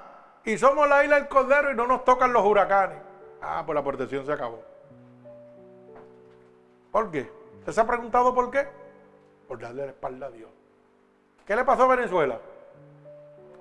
[0.45, 2.99] Y somos la isla del Cordero y no nos tocan los huracanes.
[3.41, 4.63] Ah, pues la protección se acabó.
[6.91, 7.31] ¿Por qué?
[7.59, 8.67] ¿Usted se ha preguntado por qué?
[9.49, 10.51] Por darle la espalda a Dios.
[11.47, 12.39] ¿Qué le pasó a Venezuela?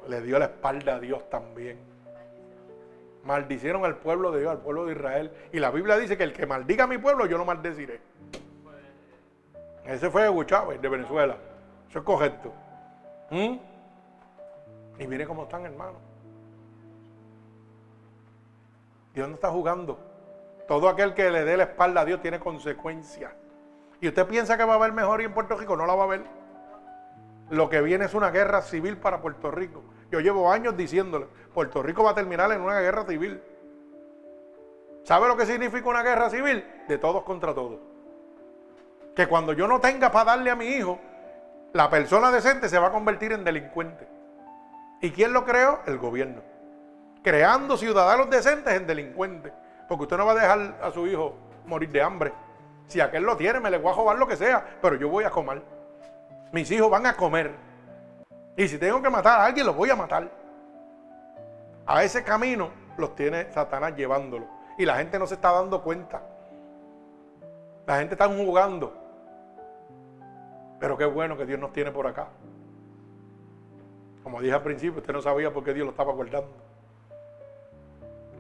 [0.08, 1.80] Le dio la espalda a Dios también.
[3.24, 5.32] Maldicieron al pueblo de Dios, al pueblo de Israel.
[5.52, 8.00] Y la Biblia dice que el que maldiga a mi pueblo, yo lo maldeciré.
[9.86, 11.38] Ese fue Hugo Chávez de Venezuela.
[11.90, 12.52] Eso es correcto.
[13.30, 13.58] ¿Mm?
[15.00, 16.02] Y mire cómo están, hermanos.
[19.14, 20.00] Dios no está jugando.
[20.68, 23.32] Todo aquel que le dé la espalda a Dios tiene consecuencias.
[24.02, 26.08] Y usted piensa que va a haber mejor en Puerto Rico, no la va a
[26.08, 26.24] ver.
[27.50, 29.84] Lo que viene es una guerra civil para Puerto Rico.
[30.12, 33.42] Yo llevo años diciéndole, Puerto Rico va a terminar en una guerra civil.
[35.04, 36.66] ¿Sabe lo que significa una guerra civil?
[36.88, 37.80] De todos contra todos.
[39.16, 41.00] Que cuando yo no tenga para darle a mi hijo,
[41.74, 44.08] la persona decente se va a convertir en delincuente.
[45.02, 45.80] ¿Y quién lo creó?
[45.86, 46.42] El gobierno.
[47.24, 49.52] Creando ciudadanos decentes en delincuentes.
[49.88, 51.36] Porque usted no va a dejar a su hijo
[51.66, 52.34] morir de hambre.
[52.88, 55.24] Si aquel lo tiene, me le voy a jugar lo que sea, pero yo voy
[55.24, 55.62] a comer.
[56.52, 57.52] Mis hijos van a comer.
[58.56, 60.30] Y si tengo que matar a alguien, los voy a matar.
[61.86, 64.48] A ese camino los tiene Satanás llevándolo.
[64.78, 66.22] Y la gente no se está dando cuenta.
[67.86, 69.05] La gente está jugando.
[70.80, 72.30] Pero qué bueno que Dios nos tiene por acá.
[74.24, 76.52] Como dije al principio, usted no sabía por qué Dios lo estaba guardando.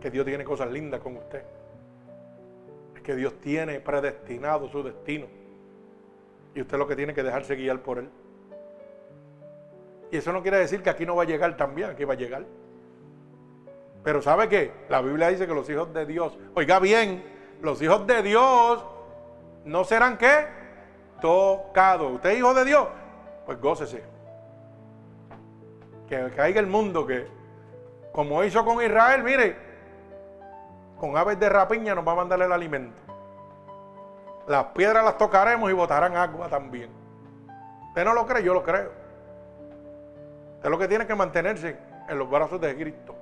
[0.01, 1.43] Que Dios tiene cosas lindas con usted.
[2.95, 5.27] Es que Dios tiene predestinado su destino.
[6.53, 8.09] Y usted lo que tiene que dejarse guiar por él.
[10.11, 12.17] Y eso no quiere decir que aquí no va a llegar también, aquí va a
[12.17, 12.45] llegar.
[14.03, 14.71] Pero ¿sabe qué?
[14.89, 17.23] La Biblia dice que los hijos de Dios, oiga bien,
[17.61, 18.85] los hijos de Dios
[19.65, 20.64] no serán qué?
[21.21, 22.13] Tocados.
[22.13, 22.87] ¿Usted es hijo de Dios?
[23.45, 24.03] Pues gócese.
[26.07, 27.27] Que caiga el mundo que,
[28.11, 29.57] como hizo con Israel, mire,
[30.99, 33.01] con aves de rapiña nos va a mandar el alimento.
[34.47, 36.89] Las piedras las tocaremos y botarán agua también.
[37.87, 38.43] ¿Usted no lo cree?
[38.43, 38.91] Yo lo creo.
[40.55, 43.15] Usted lo que tiene que mantenerse en los brazos de Cristo.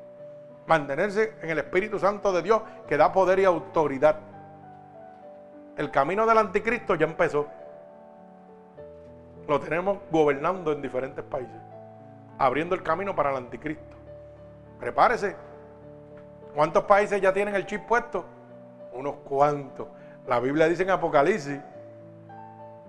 [0.66, 4.18] Mantenerse en el Espíritu Santo de Dios que da poder y autoridad.
[5.78, 7.48] El camino del anticristo ya empezó.
[9.48, 11.56] Lo tenemos gobernando en diferentes países.
[12.38, 13.96] Abriendo el camino para el anticristo.
[14.80, 15.36] Prepárese.
[16.56, 18.26] ¿Cuántos países ya tienen el chip puesto?
[18.94, 19.88] Unos cuantos.
[20.28, 21.60] La Biblia dice en Apocalipsis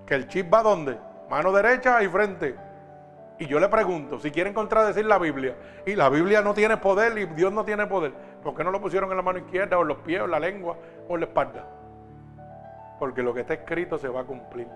[0.06, 0.98] que el chip va donde?
[1.30, 2.54] Mano derecha y frente.
[3.38, 7.18] Y yo le pregunto, si quieren contradecir la Biblia, y la Biblia no tiene poder
[7.18, 9.82] y Dios no tiene poder, ¿por qué no lo pusieron en la mano izquierda o
[9.82, 10.76] en los pies o en la lengua
[11.08, 11.64] o en la espalda?
[13.00, 14.68] Porque lo que está escrito se va a cumplir.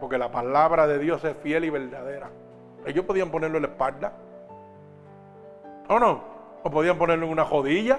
[0.00, 2.30] Porque la palabra de Dios es fiel y verdadera.
[2.86, 4.12] Ellos podían ponerlo en la espalda.
[5.88, 6.24] ¿O no?
[6.62, 7.98] O podían ponerlo en una jodilla.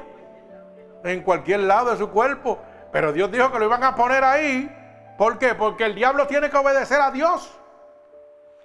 [1.03, 2.57] En cualquier lado de su cuerpo.
[2.91, 4.69] Pero Dios dijo que lo iban a poner ahí.
[5.17, 5.53] ¿Por qué?
[5.53, 7.57] Porque el diablo tiene que obedecer a Dios.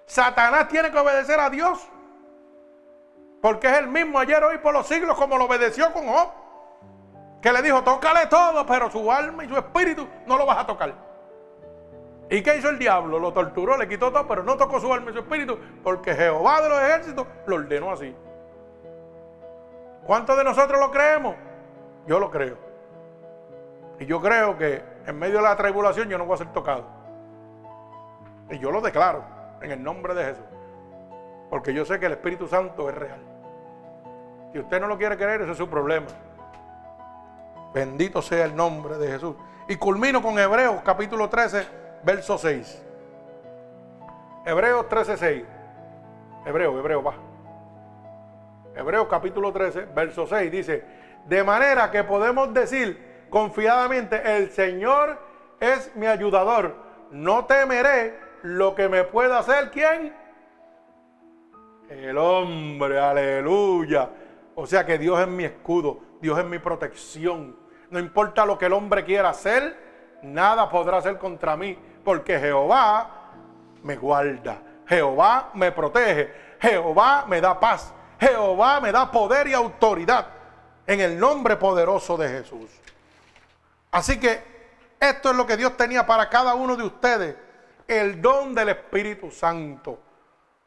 [0.07, 1.87] Satanás tiene que obedecer a Dios.
[3.43, 6.31] Porque es el mismo ayer, hoy, por los siglos, como lo obedeció con Job.
[7.43, 10.67] Que le dijo, tócale todo, pero su alma y su espíritu no lo vas a
[10.67, 11.06] tocar.
[12.29, 13.19] ¿Y qué hizo el diablo?
[13.19, 16.61] Lo torturó, le quitó todo, pero no tocó su alma y su espíritu, porque Jehová
[16.61, 18.15] de los ejércitos lo ordenó así.
[20.05, 21.37] ¿Cuántos de nosotros lo creemos?
[22.07, 22.57] Yo lo creo.
[23.99, 26.85] Y yo creo que en medio de la tribulación yo no voy a ser tocado.
[28.51, 29.25] Y yo lo declaro
[29.63, 30.45] en el nombre de Jesús.
[31.51, 33.21] Porque yo sé que el Espíritu Santo es real.
[34.53, 36.07] Si usted no lo quiere creer, ese es su problema.
[37.73, 39.35] Bendito sea el nombre de Jesús.
[39.69, 42.85] Y culmino con Hebreos capítulo 13, verso 6.
[44.47, 45.45] Hebreos 13, 6.
[46.47, 47.15] Hebreo, Hebreo, va.
[48.77, 50.85] Hebreos capítulo 13, verso 6 dice,
[51.25, 55.19] de manera que podemos decir confiadamente, el Señor
[55.59, 56.77] es mi ayudador.
[57.11, 59.73] No temeré lo que me pueda hacer.
[59.73, 60.15] ¿Quién?
[61.91, 64.11] El hombre, aleluya.
[64.55, 67.57] O sea que Dios es mi escudo, Dios es mi protección.
[67.91, 69.77] No importa lo que el hombre quiera hacer,
[70.23, 71.77] nada podrá hacer contra mí,
[72.07, 73.11] porque Jehová
[73.83, 80.29] me guarda, Jehová me protege, Jehová me da paz, Jehová me da poder y autoridad
[80.87, 82.71] en el nombre poderoso de Jesús.
[83.91, 84.41] Así que
[85.01, 87.35] esto es lo que Dios tenía para cada uno de ustedes,
[87.89, 89.99] el don del Espíritu Santo.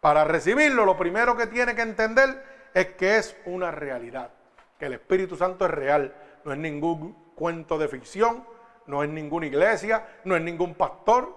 [0.02, 4.30] Para recibirlo, lo primero que tiene que entender es que es una realidad,
[4.78, 6.14] que el Espíritu Santo es real,
[6.44, 8.44] no es ningún cuento de ficción,
[8.90, 11.36] no es ninguna iglesia, no es ningún pastor,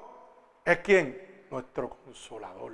[0.65, 1.45] es quien?
[1.51, 2.73] Nuestro consolador,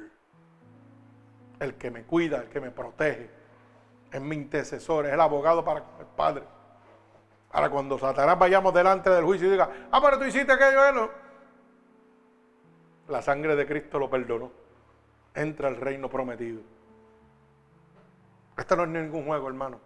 [1.58, 3.28] el que me cuida, el que me protege,
[4.12, 6.44] es mi intercesor, es el abogado para el Padre.
[7.50, 11.10] Para cuando Satanás vayamos delante del juicio y diga, ah, pero tú hiciste aquello,
[13.08, 14.52] la sangre de Cristo lo perdonó.
[15.34, 16.60] Entra al reino prometido.
[18.56, 19.80] Esto no es ningún juego, hermano.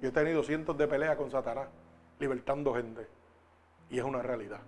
[0.00, 1.66] Yo he tenido cientos de peleas con Satanás,
[2.20, 3.08] libertando gente.
[3.90, 4.60] Y es una realidad.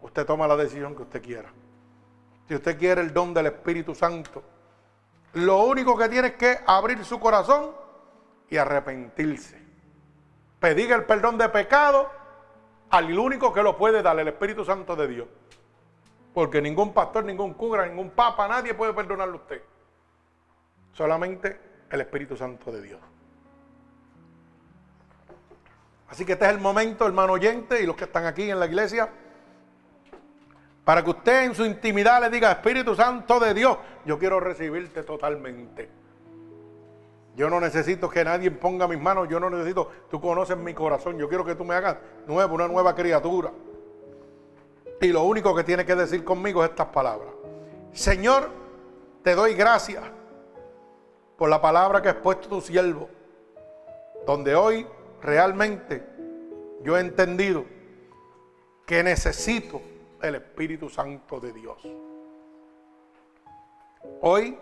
[0.00, 1.50] Usted toma la decisión que usted quiera.
[2.48, 4.42] Si usted quiere el don del Espíritu Santo,
[5.34, 7.72] lo único que tiene es que abrir su corazón
[8.48, 9.60] y arrepentirse.
[10.60, 12.10] Pedir el perdón de pecado
[12.90, 15.28] al único que lo puede dar, el Espíritu Santo de Dios.
[16.32, 19.62] Porque ningún pastor, ningún cura, ningún papa, nadie puede perdonarle a usted.
[20.92, 23.00] Solamente el Espíritu Santo de Dios.
[26.08, 28.66] Así que este es el momento, hermano oyente, y los que están aquí en la
[28.66, 29.08] iglesia,
[30.84, 35.02] para que usted en su intimidad le diga, Espíritu Santo de Dios, yo quiero recibirte
[35.02, 35.88] totalmente.
[37.34, 41.18] Yo no necesito que nadie ponga mis manos, yo no necesito, tú conoces mi corazón,
[41.18, 41.96] yo quiero que tú me hagas
[42.26, 43.50] nuevo, una nueva criatura.
[45.00, 47.28] Y lo único que tiene que decir conmigo es estas palabras.
[47.92, 48.48] Señor,
[49.22, 50.04] te doy gracias
[51.36, 53.10] por la palabra que has puesto tu siervo,
[54.24, 54.86] donde hoy
[55.22, 56.04] realmente
[56.82, 57.64] yo he entendido
[58.86, 59.80] que necesito
[60.22, 61.78] el Espíritu Santo de Dios.
[64.22, 64.58] Hoy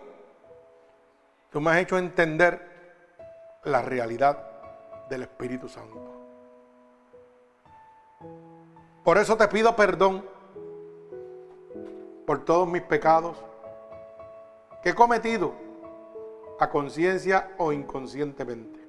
[1.51, 2.75] tú me has hecho entender
[3.63, 6.11] la realidad del Espíritu Santo.
[9.03, 10.25] Por eso te pido perdón
[12.25, 13.37] por todos mis pecados
[14.81, 15.53] que he cometido
[16.59, 18.84] a conciencia o inconscientemente.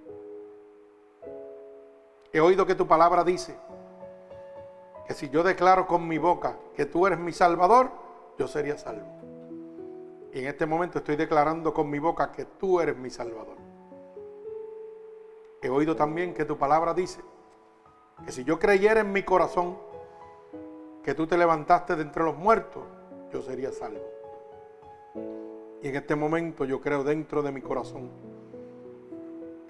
[2.36, 3.56] He oído que tu palabra dice
[5.06, 7.90] que si yo declaro con mi boca que tú eres mi Salvador,
[8.36, 9.06] yo sería salvo.
[10.34, 13.56] Y en este momento estoy declarando con mi boca que tú eres mi Salvador.
[15.62, 17.22] He oído también que tu palabra dice
[18.22, 19.78] que si yo creyera en mi corazón
[21.02, 22.82] que tú te levantaste de entre los muertos,
[23.32, 24.04] yo sería salvo.
[25.80, 28.10] Y en este momento yo creo dentro de mi corazón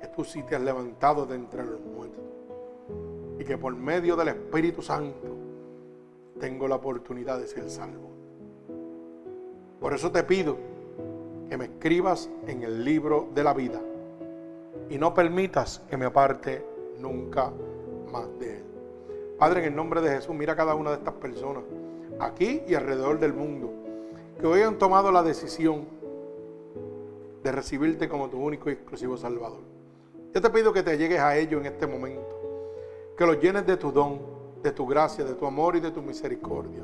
[0.01, 1.86] que tú sí te has levantado de entre los muertos
[3.47, 5.29] que por medio del Espíritu Santo
[6.41, 8.11] tengo la oportunidad de ser salvo.
[9.81, 10.57] Por eso te pido
[11.49, 13.81] que me escribas en el libro de la vida
[14.91, 16.65] y no permitas que me aparte
[16.99, 17.53] nunca
[18.13, 18.65] más de él.
[19.39, 21.63] Padre, en el nombre de Jesús, mira a cada una de estas personas,
[22.19, 23.71] aquí y alrededor del mundo,
[24.41, 25.87] que hoy han tomado la decisión
[27.45, 29.61] de recibirte como tu único y exclusivo Salvador.
[30.35, 32.36] Yo te pido que te llegues a ellos en este momento
[33.17, 34.19] que los llenes de tu don,
[34.63, 36.83] de tu gracia, de tu amor y de tu misericordia.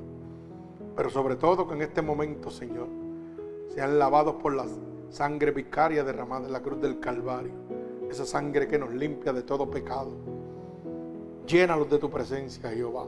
[0.96, 2.88] Pero sobre todo que en este momento, Señor,
[3.68, 4.66] sean lavados por la
[5.10, 7.52] sangre vicaria derramada en la cruz del Calvario.
[8.10, 10.10] Esa sangre que nos limpia de todo pecado.
[11.46, 13.04] Llénalos de tu presencia, Jehová.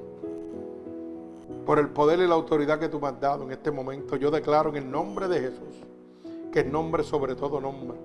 [1.64, 4.30] Por el poder y la autoridad que tú me has dado en este momento, yo
[4.30, 5.82] declaro en el nombre de Jesús,
[6.52, 7.96] que es nombre sobre todo nombre,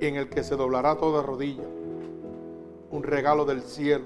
[0.00, 1.64] y en el que se doblará toda rodilla,
[2.90, 4.04] un regalo del cielo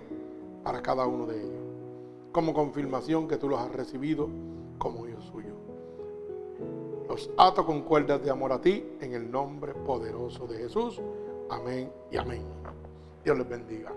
[0.63, 1.63] para cada uno de ellos,
[2.33, 4.29] como confirmación que tú los has recibido
[4.79, 5.57] como hijos suyos.
[7.09, 11.01] Los ato con cuerdas de amor a ti en el nombre poderoso de Jesús.
[11.51, 12.43] Amén y amén.
[13.25, 13.93] Dios les bendiga.